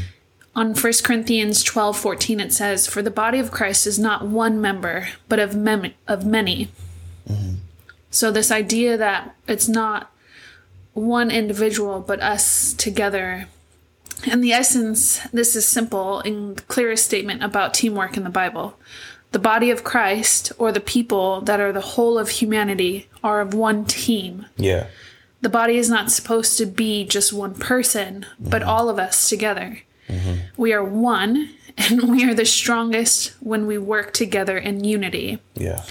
On 0.55 0.75
1 0.75 0.93
Corinthians 1.03 1.63
12 1.65 1.99
14, 1.99 2.41
it 2.41 2.53
says, 2.53 2.87
For 2.87 3.03
the 3.03 3.11
body 3.11 3.41
of 3.41 3.51
Christ 3.51 3.87
is 3.87 3.99
not 3.99 4.27
one 4.27 4.61
member, 4.61 5.09
but 5.29 5.41
of, 5.41 5.57
mem- 5.57 5.95
of 6.07 6.25
many. 6.25 6.71
Mm-hmm. 7.29 7.55
So, 8.13 8.31
this 8.31 8.51
idea 8.53 8.97
that 8.97 9.35
it's 9.49 9.69
not 9.69 10.13
one 10.93 11.31
individual, 11.31 12.01
but 12.01 12.21
us 12.21 12.73
together. 12.73 13.47
In 14.27 14.41
the 14.41 14.53
essence, 14.53 15.21
this 15.33 15.57
is 15.57 15.67
simple 15.67 16.21
and 16.21 16.67
clearest 16.69 17.05
statement 17.05 17.43
about 17.43 17.75
teamwork 17.75 18.17
in 18.17 18.25
the 18.25 18.31
Bible. 18.31 18.77
The 19.33 19.39
body 19.39 19.71
of 19.71 19.85
Christ, 19.85 20.53
or 20.59 20.73
the 20.73 20.81
people 20.81 21.41
that 21.43 21.61
are 21.61 21.73
the 21.73 21.81
whole 21.81 22.19
of 22.19 22.29
humanity, 22.31 23.09
are 23.23 23.41
of 23.41 23.55
one 23.55 23.85
team. 23.85 24.47
Yeah. 24.57 24.89
The 25.41 25.49
body 25.49 25.77
is 25.77 25.89
not 25.89 26.11
supposed 26.11 26.59
to 26.59 26.67
be 26.67 27.05
just 27.05 27.33
one 27.33 27.55
person, 27.55 28.27
but 28.39 28.63
mm-hmm. 28.63 28.71
all 28.71 28.89
of 28.89 28.99
us 28.99 29.29
together. 29.29 29.81
Mm-hmm. 30.09 30.41
We 30.57 30.73
are 30.73 30.85
one, 30.85 31.51
and 31.79 32.11
we 32.11 32.29
are 32.29 32.35
the 32.35 32.45
strongest 32.45 33.35
when 33.41 33.67
we 33.67 33.79
work 33.79 34.13
together 34.13 34.59
in 34.59 34.85
unity. 34.85 35.39
Yeah. 35.55 35.85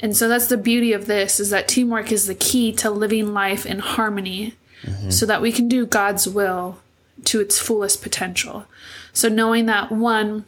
And 0.00 0.16
so 0.16 0.28
that's 0.28 0.48
the 0.48 0.56
beauty 0.56 0.92
of 0.92 1.06
this 1.06 1.38
is 1.38 1.50
that 1.50 1.68
teamwork 1.68 2.10
is 2.10 2.26
the 2.26 2.34
key 2.34 2.72
to 2.72 2.90
living 2.90 3.32
life 3.32 3.64
in 3.64 3.78
harmony 3.78 4.54
mm-hmm. 4.82 5.10
so 5.10 5.24
that 5.26 5.40
we 5.40 5.52
can 5.52 5.68
do 5.68 5.86
God's 5.86 6.28
will 6.28 6.80
to 7.26 7.40
its 7.40 7.58
fullest 7.58 8.02
potential. 8.02 8.66
So 9.12 9.28
knowing 9.28 9.66
that 9.66 9.92
one 9.92 10.44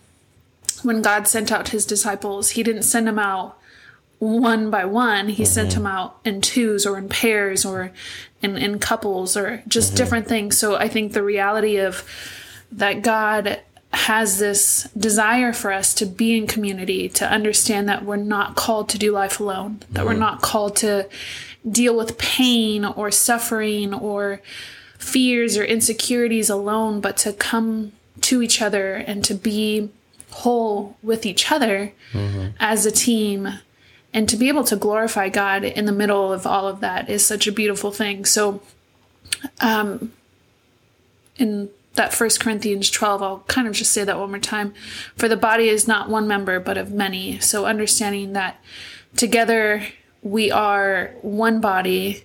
when 0.85 1.03
God 1.03 1.27
sent 1.27 1.51
out 1.51 1.69
his 1.69 1.87
disciples, 1.87 2.51
he 2.51 2.63
didn't 2.63 2.83
send 2.83 3.07
them 3.07 3.19
out 3.19 3.59
one 4.19 4.71
by 4.71 4.85
one. 4.85 5.29
He 5.29 5.45
sent 5.45 5.71
mm-hmm. 5.71 5.83
them 5.83 5.87
out 5.87 6.19
in 6.25 6.41
twos 6.41 6.87
or 6.87 6.99
in 6.99 7.09
pairs 7.09 7.65
or 7.65 7.93
in, 8.43 8.57
in 8.57 8.79
couples 8.79 9.37
or 9.37 9.63
just 9.67 9.89
mm-hmm. 9.89 9.97
different 9.97 10.29
things. 10.29 10.59
So 10.59 10.77
I 10.77 10.89
think 10.89 11.13
the 11.13 11.23
reality 11.23 11.77
of 11.77 12.05
that 12.73 13.03
God 13.03 13.61
has 13.93 14.39
this 14.39 14.89
desire 14.97 15.53
for 15.53 15.73
us 15.73 15.95
to 15.95 16.07
be 16.07 16.37
in 16.37 16.47
community, 16.47 17.09
to 17.09 17.31
understand 17.31 17.89
that 17.89 18.05
we're 18.05 18.17
not 18.17 18.57
called 18.57 18.89
to 18.89 18.99
do 18.99 19.13
life 19.13 19.39
alone, 19.39 19.81
that 19.91 20.05
we're 20.05 20.13
mm-hmm. 20.13 20.21
not 20.21 20.43
called 20.43 20.77
to 20.77 21.09
deal 21.69 21.97
with 21.97 22.19
pain 22.19 22.85
or 22.85 23.11
suffering 23.11 23.95
or 23.95 24.41
fears 24.99 25.57
or 25.57 25.65
insecurities 25.65 26.51
alone, 26.51 27.01
but 27.01 27.17
to 27.17 27.33
come 27.33 27.93
to 28.21 28.43
each 28.43 28.61
other 28.61 28.95
and 28.95 29.25
to 29.25 29.35
be 29.35 29.91
whole 30.43 30.97
with 31.03 31.25
each 31.25 31.53
other 31.53 31.93
as 32.59 32.85
a 32.87 32.91
team 32.91 33.49
and 34.13 34.29
to 34.29 34.37
be 34.37 34.49
able 34.49 34.65
to 34.65 34.77
glorify 34.77 35.29
God 35.29 35.65
in 35.65 35.87
the 35.87 35.93
middle 35.93 36.33
of 36.33 36.47
all 36.47 36.69
of 36.69 36.81
that 36.81 37.09
is 37.11 37.25
such 37.27 37.47
a 37.49 37.53
beautiful 37.53 37.91
thing. 37.91 38.25
So, 38.25 38.61
um, 39.61 40.13
in 41.37 41.69
that 41.95 42.15
First 42.15 42.39
Corinthians 42.41 42.91
12, 42.91 43.23
I'll 43.23 43.45
kind 43.49 43.67
of 43.67 43.75
just 43.75 43.93
say 43.93 44.05
that 44.05 44.19
one 44.19 44.31
more 44.31 44.39
time. 44.39 44.73
For 45.17 45.29
the 45.29 45.37
body 45.37 45.69
is 45.69 45.89
not 45.89 46.09
one 46.09 46.27
member, 46.29 46.61
but 46.61 46.77
of 46.79 46.93
many. 46.93 47.41
So, 47.41 47.67
understanding 47.67 48.35
that 48.35 48.63
together 49.17 49.87
we 50.23 50.51
are 50.51 51.13
one 51.23 51.61
body, 51.61 52.25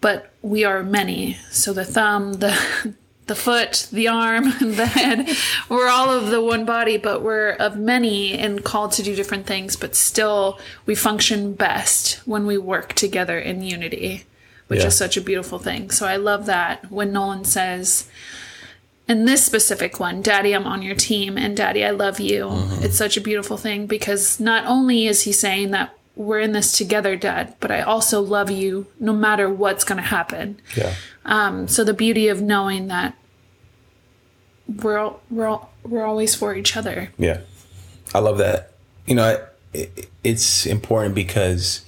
but 0.00 0.32
we 0.42 0.64
are 0.64 0.82
many. 0.84 1.34
So, 1.50 1.72
the 1.72 1.84
thumb, 1.84 2.34
the 2.34 2.94
the 3.26 3.34
foot, 3.34 3.88
the 3.92 4.08
arm, 4.08 4.44
the 4.60 4.86
head. 4.86 5.28
We're 5.68 5.88
all 5.88 6.10
of 6.10 6.28
the 6.30 6.42
one 6.42 6.64
body, 6.64 6.96
but 6.98 7.22
we're 7.22 7.50
of 7.52 7.76
many 7.76 8.32
and 8.36 8.62
called 8.64 8.92
to 8.92 9.02
do 9.02 9.14
different 9.16 9.46
things, 9.46 9.76
but 9.76 9.94
still 9.96 10.58
we 10.86 10.94
function 10.94 11.54
best 11.54 12.16
when 12.26 12.46
we 12.46 12.58
work 12.58 12.92
together 12.92 13.38
in 13.38 13.62
unity, 13.62 14.24
which 14.66 14.80
Yeah. 14.80 14.86
is 14.88 14.96
such 14.96 15.16
a 15.16 15.20
beautiful 15.22 15.58
thing. 15.58 15.90
So 15.90 16.06
I 16.06 16.16
love 16.16 16.46
that 16.46 16.90
when 16.90 17.12
Nolan 17.12 17.44
says, 17.44 18.08
in 19.06 19.26
this 19.26 19.44
specific 19.44 20.00
one, 20.00 20.22
Daddy, 20.22 20.54
I'm 20.54 20.66
on 20.66 20.80
your 20.82 20.94
team, 20.96 21.36
and 21.36 21.54
Daddy, 21.56 21.84
I 21.84 21.90
love 21.90 22.20
you. 22.20 22.46
Mm-hmm. 22.46 22.84
It's 22.84 22.96
such 22.96 23.16
a 23.16 23.20
beautiful 23.20 23.56
thing 23.58 23.86
because 23.86 24.40
not 24.40 24.64
only 24.66 25.06
is 25.06 25.22
he 25.22 25.32
saying 25.32 25.72
that 25.72 25.94
we're 26.16 26.40
in 26.40 26.52
this 26.52 26.76
together, 26.78 27.16
Dad, 27.16 27.54
but 27.60 27.70
I 27.70 27.80
also 27.82 28.20
love 28.20 28.50
you 28.50 28.86
no 29.00 29.12
matter 29.12 29.50
what's 29.50 29.84
going 29.84 29.96
to 30.00 30.08
happen. 30.08 30.60
Yeah. 30.76 30.94
Um, 31.24 31.68
so 31.68 31.84
the 31.84 31.94
beauty 31.94 32.28
of 32.28 32.42
knowing 32.42 32.88
that 32.88 33.16
we're 34.82 34.98
all, 34.98 35.20
we're 35.30 35.46
all, 35.46 35.72
we're 35.82 36.04
always 36.04 36.34
for 36.34 36.54
each 36.54 36.76
other. 36.76 37.10
Yeah, 37.18 37.40
I 38.14 38.18
love 38.18 38.38
that. 38.38 38.72
You 39.06 39.14
know, 39.14 39.44
it, 39.72 40.08
it's 40.22 40.66
important 40.66 41.14
because 41.14 41.84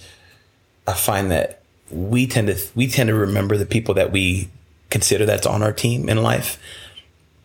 I 0.87 0.95
find 0.95 1.31
that 1.31 1.63
we 1.91 2.27
tend 2.27 2.49
to 2.49 2.59
we 2.75 2.89
tend 2.89 3.09
to 3.09 3.15
remember 3.15 3.57
the 3.57 3.67
people 3.67 3.95
that 3.95 4.13
we 4.13 4.51
consider 4.91 5.27
that's 5.27 5.47
on 5.47 5.63
our 5.63 5.73
team 5.73 6.09
in 6.09 6.23
life. 6.23 6.59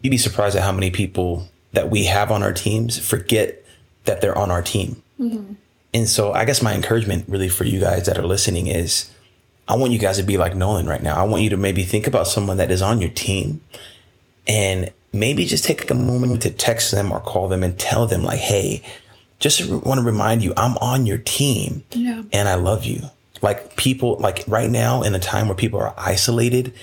You'd 0.02 0.12
be 0.12 0.18
surprised 0.18 0.56
at 0.56 0.64
how 0.64 0.72
many 0.72 0.92
people 0.92 1.48
that 1.74 1.90
we 1.90 2.06
have 2.06 2.32
on 2.32 2.44
our 2.44 2.54
teams 2.54 2.98
forget 2.98 3.64
that 4.06 4.22
they're 4.22 4.38
on 4.38 4.52
our 4.52 4.62
team. 4.62 5.02
And 5.94 6.08
so, 6.10 6.34
I 6.34 6.46
guess 6.46 6.64
my 6.64 6.74
encouragement 6.74 7.26
really 7.28 7.50
for 7.50 7.64
you 7.64 7.80
guys 7.80 8.08
that 8.08 8.18
are 8.18 8.26
listening 8.26 8.68
is, 8.68 9.12
I 9.72 9.76
want 9.78 9.94
you 9.94 10.00
guys 10.00 10.18
to 10.18 10.24
be 10.24 10.38
like 10.38 10.56
Nolan 10.56 10.86
right 10.86 11.02
now. 11.02 11.16
I 11.16 11.24
want 11.24 11.44
you 11.44 11.50
to 11.52 11.58
maybe 11.58 11.84
think 11.84 12.06
about 12.06 12.28
someone 12.28 12.58
that 12.58 12.70
is 12.72 12.82
on 12.82 13.00
your 13.00 13.10
team 13.10 13.62
and 14.48 14.92
maybe 15.14 15.46
just 15.46 15.64
take 15.64 15.90
a 15.90 15.94
moment 15.96 16.42
to 16.42 16.50
text 16.52 16.92
them 16.92 17.12
or 17.12 17.20
call 17.22 17.48
them 17.48 17.64
and 17.64 17.80
tell 17.80 18.06
them 18.06 18.24
like, 18.24 18.40
Hey, 18.40 18.82
just 19.40 19.66
want 19.70 20.00
to 20.00 20.06
remind 20.06 20.44
you, 20.44 20.54
I'm 20.58 20.78
on 20.80 21.06
your 21.06 21.18
team 21.20 21.84
Yeah. 21.92 22.24
and 22.34 22.50
I 22.50 22.56
love 22.56 22.84
you. 22.86 23.02
Like 23.42 23.76
people, 23.78 24.18
like 24.18 24.44
right 24.46 24.70
now 24.70 25.02
in 25.04 25.16
a 25.16 25.20
time 25.20 25.48
where 25.48 25.56
people 25.56 25.80
are 25.80 25.94
isolated 25.98 26.74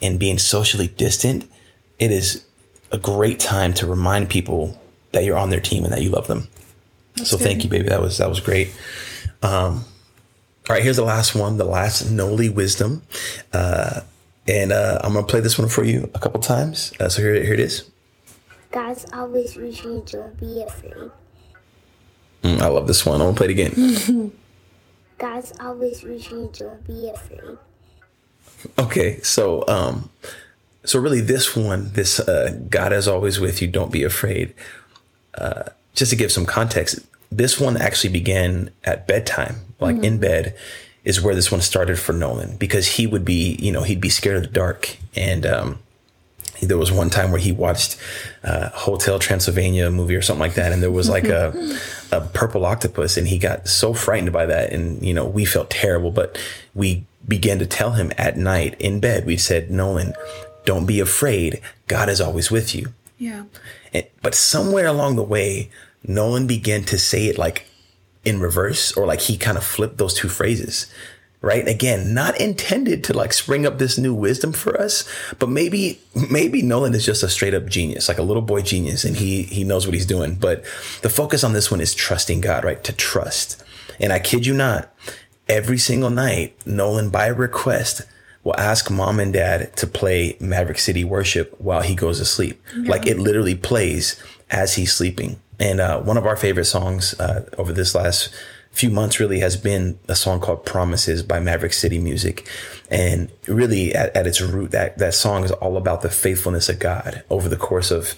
and 0.00 0.18
being 0.18 0.38
socially 0.38 0.88
distant, 0.88 1.48
it 1.98 2.10
is 2.10 2.44
a 2.90 2.98
great 2.98 3.38
time 3.38 3.74
to 3.74 3.86
remind 3.86 4.30
people 4.30 4.80
that 5.12 5.24
you're 5.24 5.36
on 5.38 5.50
their 5.50 5.60
team 5.60 5.84
and 5.84 5.92
that 5.92 6.02
you 6.02 6.08
love 6.10 6.26
them. 6.28 6.48
so 7.22 7.36
thank 7.36 7.62
you, 7.62 7.70
baby. 7.70 7.88
That 7.88 8.00
was, 8.00 8.18
that 8.18 8.28
was 8.28 8.40
great. 8.40 8.72
Um, 9.42 9.84
all 10.68 10.74
right, 10.74 10.82
here's 10.82 10.96
the 10.96 11.04
last 11.04 11.34
one, 11.34 11.56
the 11.56 11.64
last 11.64 12.10
Noli 12.10 12.50
wisdom. 12.50 13.02
Uh, 13.54 14.02
and 14.46 14.70
uh, 14.70 15.00
I'm 15.02 15.14
going 15.14 15.24
to 15.24 15.30
play 15.30 15.40
this 15.40 15.58
one 15.58 15.68
for 15.68 15.82
you 15.82 16.10
a 16.14 16.18
couple 16.18 16.40
times. 16.40 16.92
Uh, 17.00 17.08
so 17.08 17.22
here, 17.22 17.42
here 17.42 17.54
it 17.54 17.60
is. 17.60 17.88
God's 18.70 19.06
always 19.14 19.56
with 19.56 19.82
you. 19.82 20.02
Don't 20.06 20.38
be 20.38 20.62
afraid. 20.62 21.10
Mm, 22.42 22.60
I 22.60 22.66
love 22.66 22.86
this 22.86 23.06
one. 23.06 23.22
I'm 23.22 23.34
going 23.34 23.34
to 23.34 23.38
play 23.38 23.46
it 23.46 23.70
again. 23.70 24.32
God's 25.18 25.52
always 25.58 26.02
with 26.02 26.30
you. 26.30 26.50
Don't 26.52 26.86
be 26.86 27.08
afraid. 27.08 27.58
Okay, 28.78 29.20
so 29.20 29.66
um, 29.68 30.10
so 30.84 30.98
really, 30.98 31.20
this 31.20 31.56
one, 31.56 31.92
this 31.92 32.20
uh, 32.20 32.58
God 32.68 32.92
is 32.92 33.08
always 33.08 33.40
with 33.40 33.62
you. 33.62 33.68
Don't 33.68 33.92
be 33.92 34.04
afraid. 34.04 34.54
Uh, 35.34 35.64
just 35.94 36.10
to 36.10 36.16
give 36.16 36.30
some 36.30 36.46
context, 36.46 37.00
this 37.30 37.60
one 37.60 37.76
actually 37.76 38.12
began 38.12 38.70
at 38.84 39.06
bedtime, 39.06 39.56
like 39.80 40.02
in 40.02 40.18
bed, 40.18 40.56
is 41.04 41.20
where 41.20 41.34
this 41.34 41.52
one 41.52 41.60
started 41.60 41.98
for 41.98 42.12
Nolan 42.12 42.56
because 42.56 42.86
he 42.86 43.06
would 43.06 43.24
be, 43.24 43.56
you 43.60 43.72
know, 43.72 43.82
he'd 43.82 44.00
be 44.00 44.08
scared 44.08 44.36
of 44.36 44.42
the 44.42 44.48
dark, 44.48 44.96
and 45.14 45.46
um, 45.46 45.78
there 46.60 46.78
was 46.78 46.90
one 46.90 47.10
time 47.10 47.30
where 47.30 47.40
he 47.40 47.52
watched 47.52 47.98
uh, 48.42 48.70
Hotel 48.70 49.18
Transylvania 49.18 49.90
movie 49.90 50.16
or 50.16 50.22
something 50.22 50.40
like 50.40 50.54
that, 50.54 50.72
and 50.72 50.82
there 50.82 50.90
was 50.90 51.08
like 51.08 51.24
a 51.24 51.52
a 52.12 52.20
purple 52.20 52.64
octopus, 52.64 53.16
and 53.16 53.28
he 53.28 53.38
got 53.38 53.68
so 53.68 53.94
frightened 53.94 54.32
by 54.32 54.46
that, 54.46 54.72
and 54.72 55.02
you 55.02 55.14
know 55.14 55.26
we 55.26 55.44
felt 55.44 55.70
terrible, 55.70 56.10
but 56.10 56.40
we 56.74 57.04
began 57.26 57.58
to 57.58 57.66
tell 57.66 57.92
him 57.92 58.12
at 58.16 58.36
night 58.36 58.74
in 58.80 59.00
bed. 59.00 59.26
We 59.26 59.36
said, 59.36 59.70
Nolan, 59.70 60.14
don't 60.64 60.86
be 60.86 61.00
afraid. 61.00 61.60
God 61.86 62.08
is 62.08 62.20
always 62.20 62.50
with 62.50 62.74
you. 62.74 62.94
Yeah. 63.18 63.44
And, 63.92 64.06
but 64.22 64.34
somewhere 64.34 64.86
along 64.86 65.16
the 65.16 65.22
way, 65.22 65.70
Nolan 66.08 66.46
began 66.46 66.82
to 66.84 66.98
say 66.98 67.26
it 67.26 67.38
like 67.38 67.66
in 68.24 68.40
reverse, 68.40 68.92
or 68.92 69.06
like 69.06 69.20
he 69.20 69.36
kind 69.36 69.56
of 69.56 69.64
flipped 69.64 69.98
those 69.98 70.14
two 70.14 70.28
phrases. 70.28 70.92
Right. 71.40 71.68
Again, 71.68 72.14
not 72.14 72.40
intended 72.40 73.04
to 73.04 73.12
like 73.12 73.32
spring 73.32 73.64
up 73.64 73.78
this 73.78 73.96
new 73.96 74.12
wisdom 74.12 74.52
for 74.52 74.76
us, 74.76 75.08
but 75.38 75.48
maybe, 75.48 76.00
maybe 76.28 76.62
Nolan 76.62 76.96
is 76.96 77.06
just 77.06 77.22
a 77.22 77.28
straight 77.28 77.54
up 77.54 77.66
genius, 77.66 78.08
like 78.08 78.18
a 78.18 78.24
little 78.24 78.42
boy 78.42 78.62
genius, 78.62 79.04
and 79.04 79.14
he, 79.14 79.44
he 79.44 79.62
knows 79.62 79.86
what 79.86 79.94
he's 79.94 80.04
doing. 80.04 80.34
But 80.34 80.64
the 81.02 81.08
focus 81.08 81.44
on 81.44 81.52
this 81.52 81.70
one 81.70 81.80
is 81.80 81.94
trusting 81.94 82.40
God, 82.40 82.64
right? 82.64 82.82
To 82.82 82.92
trust. 82.92 83.62
And 84.00 84.12
I 84.12 84.18
kid 84.18 84.46
you 84.46 84.54
not, 84.54 84.92
every 85.48 85.78
single 85.78 86.10
night, 86.10 86.56
Nolan, 86.66 87.08
by 87.08 87.28
request, 87.28 88.02
will 88.42 88.58
ask 88.58 88.90
mom 88.90 89.20
and 89.20 89.32
dad 89.32 89.76
to 89.76 89.86
play 89.86 90.36
Maverick 90.40 90.80
City 90.80 91.04
Worship 91.04 91.54
while 91.60 91.82
he 91.82 91.94
goes 91.94 92.18
to 92.18 92.24
sleep. 92.24 92.60
Like 92.74 93.06
it 93.06 93.18
literally 93.20 93.54
plays 93.54 94.20
as 94.50 94.74
he's 94.74 94.92
sleeping. 94.92 95.38
And 95.60 95.80
uh, 95.80 96.00
one 96.00 96.16
of 96.16 96.26
our 96.26 96.36
favorite 96.36 96.66
songs 96.66 97.18
uh, 97.18 97.48
over 97.58 97.72
this 97.72 97.94
last 97.94 98.32
few 98.70 98.90
months 98.90 99.18
really 99.18 99.40
has 99.40 99.56
been 99.56 99.98
a 100.08 100.14
song 100.14 100.40
called 100.40 100.64
Promises 100.64 101.22
by 101.22 101.40
Maverick 101.40 101.72
City 101.72 101.98
Music. 101.98 102.48
And 102.90 103.30
really 103.46 103.94
at, 103.94 104.14
at 104.16 104.26
its 104.26 104.40
root, 104.40 104.70
that, 104.70 104.98
that 104.98 105.14
song 105.14 105.44
is 105.44 105.52
all 105.52 105.76
about 105.76 106.02
the 106.02 106.10
faithfulness 106.10 106.68
of 106.68 106.78
God 106.78 107.24
over 107.30 107.48
the 107.48 107.56
course 107.56 107.90
of 107.90 108.14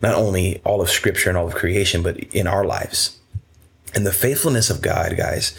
not 0.00 0.14
only 0.14 0.60
all 0.64 0.80
of 0.80 0.90
scripture 0.90 1.30
and 1.30 1.38
all 1.38 1.46
of 1.46 1.54
creation, 1.54 2.02
but 2.02 2.18
in 2.18 2.46
our 2.46 2.64
lives. 2.64 3.18
And 3.94 4.06
the 4.06 4.12
faithfulness 4.12 4.70
of 4.70 4.82
God, 4.82 5.16
guys, 5.16 5.56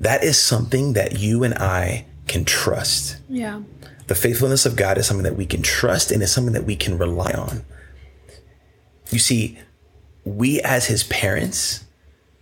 that 0.00 0.24
is 0.24 0.38
something 0.38 0.92
that 0.94 1.18
you 1.18 1.42
and 1.42 1.54
I 1.54 2.06
can 2.28 2.44
trust. 2.44 3.16
Yeah. 3.28 3.62
The 4.06 4.14
faithfulness 4.14 4.66
of 4.66 4.76
God 4.76 4.98
is 4.98 5.06
something 5.06 5.24
that 5.24 5.36
we 5.36 5.46
can 5.46 5.62
trust 5.62 6.10
and 6.10 6.22
is 6.22 6.32
something 6.32 6.54
that 6.54 6.64
we 6.64 6.76
can 6.76 6.98
rely 6.98 7.32
on. 7.32 7.64
You 9.10 9.18
see, 9.18 9.58
we 10.24 10.60
as 10.60 10.86
his 10.86 11.04
parents, 11.04 11.84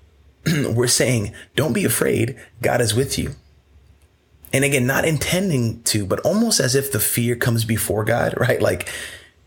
we're 0.46 0.86
saying, 0.86 1.32
don't 1.56 1.72
be 1.72 1.84
afraid. 1.84 2.38
God 2.62 2.80
is 2.80 2.94
with 2.94 3.18
you. 3.18 3.34
And 4.52 4.64
again, 4.64 4.86
not 4.86 5.04
intending 5.04 5.82
to, 5.84 6.04
but 6.04 6.20
almost 6.20 6.60
as 6.60 6.74
if 6.74 6.90
the 6.90 7.00
fear 7.00 7.36
comes 7.36 7.64
before 7.64 8.04
God, 8.04 8.34
right? 8.40 8.60
Like, 8.60 8.88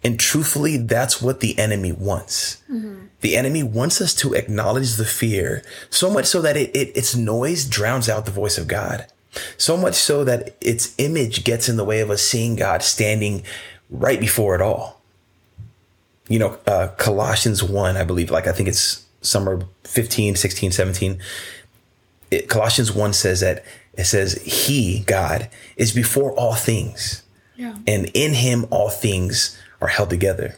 and 0.04 0.20
truthfully, 0.20 0.78
that's 0.78 1.22
what 1.22 1.40
the 1.40 1.58
enemy 1.58 1.92
wants. 1.92 2.62
Mm-hmm. 2.70 3.06
The 3.22 3.38
enemy 3.38 3.64
wants 3.64 4.02
us 4.02 4.14
to 4.16 4.34
acknowledge 4.34 4.96
the 4.96 5.06
fear 5.06 5.64
so 5.90 6.10
much 6.10 6.26
so 6.26 6.42
that 6.42 6.58
it, 6.58 6.76
it, 6.76 6.96
its 6.98 7.16
noise 7.16 7.66
drowns 7.66 8.10
out 8.10 8.26
the 8.26 8.32
voice 8.32 8.58
of 8.58 8.68
God. 8.68 9.08
So 9.58 9.78
much 9.78 9.96
so 9.96 10.24
that 10.26 10.56
its 10.60 10.94
image 10.98 11.44
gets 11.44 11.70
in 11.70 11.78
the 11.78 11.86
way 11.86 12.02
of 12.02 12.12
us 12.12 12.22
seeing 12.22 12.56
God 12.56 12.84
standing 12.84 13.44
right 13.90 14.20
before 14.20 14.56
it 14.56 14.62
all. 14.62 15.02
You 16.28 16.40
know, 16.40 16.58
uh, 16.66 16.88
Colossians 16.98 17.62
1, 17.64 17.98
I 17.98 18.04
believe, 18.04 18.32
like 18.32 18.48
I 18.48 18.52
think 18.52 18.70
it's 18.70 19.06
somewhere 19.22 19.60
15, 19.84 20.36
16, 20.36 20.72
17. 20.72 21.20
It, 22.32 22.50
Colossians 22.50 22.94
1 22.94 23.14
says 23.14 23.42
that 23.42 23.64
it 23.94 24.06
says, 24.06 24.42
He, 24.44 25.02
God, 25.02 25.50
is 25.76 25.92
before 25.92 26.32
all 26.34 26.56
things. 26.56 27.24
Yeah. 27.56 27.76
And 27.86 28.10
in 28.14 28.34
Him, 28.34 28.66
all 28.72 28.90
things 28.90 29.58
are 29.82 29.90
held 29.90 30.10
together. 30.10 30.56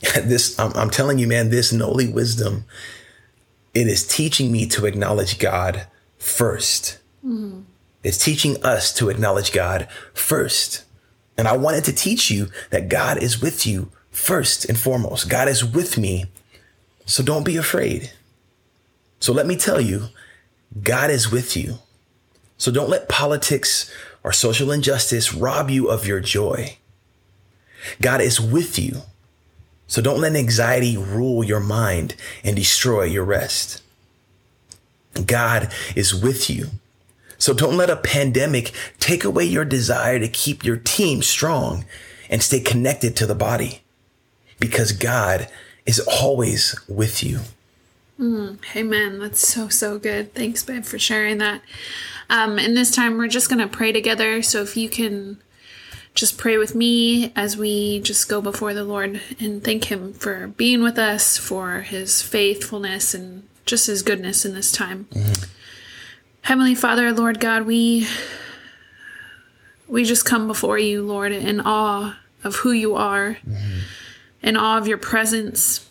this, 0.22 0.58
I'm, 0.58 0.72
I'm 0.74 0.90
telling 0.90 1.18
you, 1.18 1.26
man, 1.26 1.50
this 1.50 1.72
Noli 1.72 2.08
wisdom, 2.08 2.64
it 3.74 3.86
is 3.86 4.06
teaching 4.06 4.52
me 4.52 4.66
to 4.68 4.86
acknowledge 4.86 5.38
God 5.38 5.86
first. 6.18 6.98
Mm-hmm. 7.24 7.60
It's 8.02 8.18
teaching 8.18 8.62
us 8.62 8.92
to 8.94 9.08
acknowledge 9.08 9.52
God 9.52 9.88
first. 10.14 10.84
And 11.36 11.48
I 11.48 11.56
wanted 11.56 11.84
to 11.84 11.92
teach 11.92 12.30
you 12.30 12.48
that 12.70 12.88
God 12.88 13.22
is 13.22 13.42
with 13.42 13.66
you 13.66 13.90
first 14.16 14.64
and 14.64 14.78
foremost. 14.78 15.28
God 15.28 15.46
is 15.46 15.64
with 15.64 15.98
me. 15.98 16.24
So 17.04 17.22
don't 17.22 17.44
be 17.44 17.56
afraid. 17.56 18.10
So 19.20 19.32
let 19.32 19.46
me 19.46 19.56
tell 19.56 19.80
you, 19.80 20.08
God 20.82 21.10
is 21.10 21.30
with 21.30 21.56
you. 21.56 21.78
So 22.56 22.72
don't 22.72 22.88
let 22.88 23.08
politics 23.08 23.92
or 24.24 24.32
social 24.32 24.72
injustice 24.72 25.34
rob 25.34 25.70
you 25.70 25.88
of 25.88 26.06
your 26.06 26.20
joy. 26.20 26.78
God 28.00 28.20
is 28.20 28.40
with 28.40 28.78
you. 28.78 29.02
So 29.86 30.02
don't 30.02 30.20
let 30.20 30.34
anxiety 30.34 30.96
rule 30.96 31.44
your 31.44 31.60
mind 31.60 32.16
and 32.42 32.56
destroy 32.56 33.04
your 33.04 33.24
rest. 33.24 33.82
God 35.24 35.72
is 35.94 36.14
with 36.14 36.50
you. 36.50 36.70
So 37.38 37.52
don't 37.52 37.76
let 37.76 37.90
a 37.90 37.96
pandemic 37.96 38.72
take 38.98 39.24
away 39.24 39.44
your 39.44 39.66
desire 39.66 40.18
to 40.18 40.28
keep 40.28 40.64
your 40.64 40.78
team 40.78 41.22
strong 41.22 41.84
and 42.28 42.42
stay 42.42 42.60
connected 42.60 43.14
to 43.16 43.26
the 43.26 43.34
body 43.34 43.82
because 44.58 44.92
God 44.92 45.48
is 45.84 46.00
always 46.00 46.78
with 46.88 47.22
you. 47.22 47.40
Mm, 48.18 48.58
amen. 48.74 49.18
That's 49.18 49.46
so, 49.46 49.68
so 49.68 49.98
good. 49.98 50.34
Thanks, 50.34 50.62
babe, 50.62 50.84
for 50.84 50.98
sharing 50.98 51.38
that. 51.38 51.60
Um, 52.30 52.58
and 52.58 52.76
this 52.76 52.90
time 52.90 53.18
we're 53.18 53.28
just 53.28 53.48
going 53.48 53.60
to 53.60 53.68
pray 53.68 53.92
together. 53.92 54.42
So 54.42 54.62
if 54.62 54.76
you 54.76 54.88
can 54.88 55.38
just 56.14 56.38
pray 56.38 56.56
with 56.56 56.74
me 56.74 57.30
as 57.36 57.56
we 57.56 58.00
just 58.00 58.28
go 58.28 58.40
before 58.40 58.72
the 58.72 58.84
Lord 58.84 59.20
and 59.38 59.62
thank 59.62 59.84
Him 59.84 60.14
for 60.14 60.48
being 60.48 60.82
with 60.82 60.98
us, 60.98 61.36
for 61.36 61.82
His 61.82 62.22
faithfulness, 62.22 63.12
and 63.14 63.46
just 63.66 63.86
His 63.86 64.02
goodness 64.02 64.44
in 64.44 64.54
this 64.54 64.72
time. 64.72 65.06
Mm-hmm. 65.12 65.44
Heavenly 66.40 66.74
Father, 66.74 67.12
Lord 67.12 67.38
God, 67.38 67.66
we 67.66 68.08
we 69.88 70.04
just 70.04 70.24
come 70.24 70.46
before 70.46 70.78
you, 70.78 71.02
Lord, 71.02 71.32
in 71.32 71.60
awe 71.60 72.18
of 72.42 72.56
who 72.56 72.72
you 72.72 72.94
are, 72.94 73.38
mm-hmm. 73.46 73.80
In 74.46 74.56
awe 74.56 74.78
of 74.78 74.86
your 74.86 74.96
presence 74.96 75.86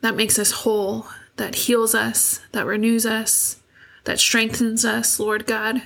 that 0.00 0.14
makes 0.14 0.38
us 0.38 0.52
whole, 0.52 1.06
that 1.36 1.56
heals 1.56 1.94
us, 1.94 2.40
that 2.52 2.64
renews 2.64 3.04
us, 3.04 3.60
that 4.04 4.20
strengthens 4.20 4.84
us, 4.84 5.18
Lord 5.18 5.46
God. 5.46 5.82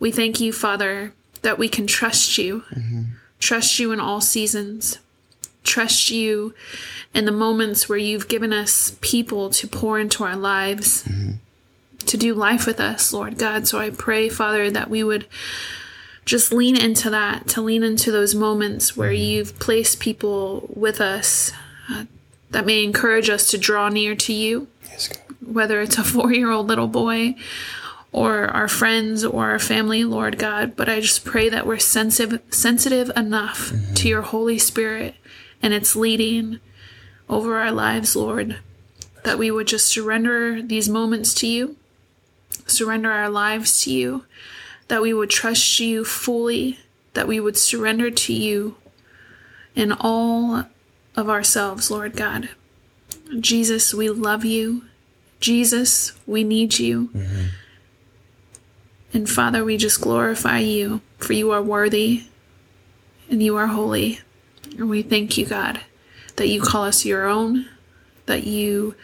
We 0.00 0.10
thank 0.10 0.40
you, 0.40 0.52
Father, 0.52 1.14
that 1.42 1.58
we 1.58 1.68
can 1.68 1.86
trust 1.86 2.36
you, 2.36 2.64
mm-hmm. 2.74 3.02
trust 3.38 3.78
you 3.78 3.92
in 3.92 4.00
all 4.00 4.20
seasons, 4.20 4.98
trust 5.62 6.10
you 6.10 6.54
in 7.14 7.24
the 7.24 7.32
moments 7.32 7.88
where 7.88 7.98
you've 7.98 8.28
given 8.28 8.52
us 8.52 8.96
people 9.00 9.48
to 9.50 9.68
pour 9.68 9.98
into 9.98 10.24
our 10.24 10.36
lives, 10.36 11.04
mm-hmm. 11.04 11.34
to 11.98 12.16
do 12.16 12.34
life 12.34 12.66
with 12.66 12.80
us, 12.80 13.12
Lord 13.12 13.38
God. 13.38 13.68
So 13.68 13.78
I 13.78 13.90
pray, 13.90 14.28
Father, 14.28 14.70
that 14.70 14.90
we 14.90 15.04
would 15.04 15.26
just 16.24 16.52
lean 16.52 16.76
into 16.76 17.10
that, 17.10 17.48
to 17.48 17.60
lean 17.60 17.82
into 17.82 18.12
those 18.12 18.34
moments 18.34 18.96
where 18.96 19.10
mm-hmm. 19.10 19.22
you've 19.22 19.58
placed 19.58 20.00
people 20.00 20.68
with 20.74 21.00
us 21.00 21.52
uh, 21.90 22.04
that 22.50 22.66
may 22.66 22.84
encourage 22.84 23.28
us 23.30 23.50
to 23.50 23.58
draw 23.58 23.88
near 23.88 24.14
to 24.14 24.32
you. 24.32 24.68
Yes, 24.84 25.10
whether 25.40 25.80
it's 25.80 25.98
a 25.98 26.04
four 26.04 26.32
year 26.32 26.50
old 26.50 26.68
little 26.68 26.88
boy 26.88 27.34
or 28.12 28.46
our 28.48 28.68
friends 28.68 29.24
or 29.24 29.50
our 29.50 29.58
family, 29.58 30.04
Lord 30.04 30.38
God. 30.38 30.76
But 30.76 30.88
I 30.88 31.00
just 31.00 31.24
pray 31.24 31.48
that 31.48 31.66
we're 31.66 31.78
sensitive, 31.78 32.42
sensitive 32.50 33.10
enough 33.16 33.70
mm-hmm. 33.70 33.94
to 33.94 34.08
your 34.08 34.22
Holy 34.22 34.58
Spirit 34.58 35.14
and 35.62 35.72
its 35.72 35.94
leading 35.94 36.60
over 37.28 37.56
our 37.58 37.70
lives, 37.70 38.16
Lord, 38.16 38.58
that 39.24 39.38
we 39.38 39.50
would 39.50 39.68
just 39.68 39.86
surrender 39.86 40.60
these 40.60 40.88
moments 40.88 41.32
to 41.34 41.46
you, 41.46 41.76
surrender 42.66 43.10
our 43.12 43.30
lives 43.30 43.82
to 43.82 43.92
you, 43.92 44.24
that 44.90 45.00
we 45.00 45.14
would 45.14 45.30
trust 45.30 45.78
you 45.78 46.04
fully, 46.04 46.76
that 47.14 47.28
we 47.28 47.38
would 47.38 47.56
surrender 47.56 48.10
to 48.10 48.32
you 48.32 48.74
in 49.76 49.92
all 49.92 50.64
of 51.14 51.30
ourselves, 51.30 51.92
Lord 51.92 52.16
God. 52.16 52.48
Jesus, 53.38 53.94
we 53.94 54.10
love 54.10 54.44
you. 54.44 54.82
Jesus, 55.38 56.10
we 56.26 56.42
need 56.42 56.80
you. 56.80 57.06
Mm-hmm. 57.14 57.44
And 59.12 59.30
Father, 59.30 59.64
we 59.64 59.76
just 59.76 60.00
glorify 60.00 60.58
you, 60.58 61.02
for 61.18 61.34
you 61.34 61.52
are 61.52 61.62
worthy 61.62 62.24
and 63.30 63.40
you 63.40 63.56
are 63.56 63.68
holy. 63.68 64.18
And 64.76 64.90
we 64.90 65.02
thank 65.02 65.38
you, 65.38 65.46
God, 65.46 65.80
that 66.34 66.48
you 66.48 66.60
call 66.60 66.82
us 66.82 67.04
your 67.04 67.28
own, 67.28 67.68
that 68.26 68.42
you 68.42 68.96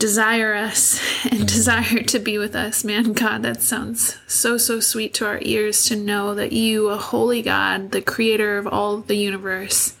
desire 0.00 0.54
us 0.54 0.98
and 1.30 1.46
desire 1.46 2.02
to 2.02 2.18
be 2.18 2.38
with 2.38 2.56
us. 2.56 2.82
Man, 2.82 3.12
God, 3.12 3.42
that 3.42 3.62
sounds 3.62 4.16
so, 4.26 4.58
so 4.58 4.80
sweet 4.80 5.14
to 5.14 5.26
our 5.26 5.38
ears 5.42 5.84
to 5.84 5.94
know 5.94 6.34
that 6.34 6.52
you, 6.52 6.88
a 6.88 6.96
holy 6.96 7.42
God, 7.42 7.92
the 7.92 8.02
creator 8.02 8.58
of 8.58 8.66
all 8.66 8.96
the 8.96 9.14
universe, 9.14 9.96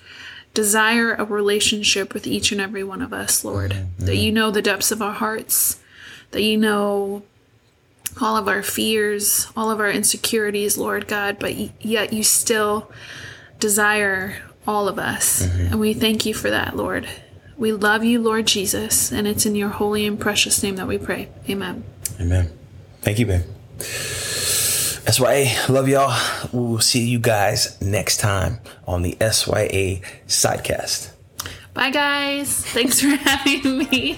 desire 0.54 1.14
a 1.14 1.24
relationship 1.24 2.12
with 2.12 2.26
each 2.26 2.50
and 2.50 2.60
every 2.60 2.82
one 2.82 3.02
of 3.02 3.12
us, 3.12 3.44
Lord. 3.44 3.70
Mm-hmm. 3.72 4.06
That 4.06 4.16
you 4.16 4.32
know 4.32 4.50
the 4.50 4.62
depths 4.62 4.90
of 4.90 5.00
our 5.02 5.12
hearts, 5.12 5.78
that 6.32 6.42
you 6.42 6.56
know 6.56 7.22
all 8.20 8.36
of 8.36 8.48
our 8.48 8.62
fears, 8.62 9.46
all 9.56 9.70
of 9.70 9.78
our 9.78 9.90
insecurities, 9.90 10.76
Lord 10.76 11.06
God, 11.06 11.38
but 11.38 11.54
yet 11.84 12.12
you 12.12 12.24
still 12.24 12.90
desire 13.60 14.42
all 14.66 14.88
of 14.88 14.98
us. 14.98 15.42
Mm-hmm. 15.42 15.66
And 15.66 15.80
we 15.80 15.94
thank 15.94 16.26
you 16.26 16.34
for 16.34 16.50
that, 16.50 16.74
Lord. 16.74 17.08
We 17.60 17.72
love 17.72 18.02
you, 18.04 18.22
Lord 18.22 18.46
Jesus, 18.46 19.12
and 19.12 19.28
it's 19.28 19.44
in 19.44 19.54
your 19.54 19.68
holy 19.68 20.06
and 20.06 20.18
precious 20.18 20.62
name 20.62 20.76
that 20.76 20.88
we 20.88 20.96
pray. 20.96 21.28
Amen. 21.46 21.84
Amen. 22.18 22.50
Thank 23.02 23.18
you, 23.18 23.26
babe. 23.26 23.42
SYA, 23.80 25.44
love 25.68 25.86
y'all. 25.86 26.18
We'll 26.52 26.80
see 26.80 27.04
you 27.06 27.18
guys 27.18 27.78
next 27.82 28.16
time 28.16 28.60
on 28.86 29.02
the 29.02 29.14
SYA 29.20 30.00
Sidecast. 30.26 31.10
Bye, 31.74 31.90
guys. 31.90 32.64
Thanks 32.64 33.02
for 33.02 33.08
having 33.08 33.76
me. 33.76 34.14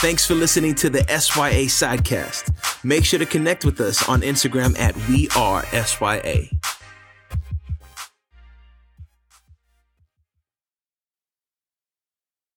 Thanks 0.00 0.24
for 0.24 0.34
listening 0.34 0.74
to 0.76 0.88
the 0.88 1.00
SYA 1.08 1.66
Sidecast. 1.66 2.82
Make 2.82 3.04
sure 3.04 3.18
to 3.18 3.26
connect 3.26 3.66
with 3.66 3.82
us 3.82 4.08
on 4.08 4.22
Instagram 4.22 4.78
at 4.78 4.96
We 5.08 5.28
Are 5.36 5.66
SYA. 5.66 6.48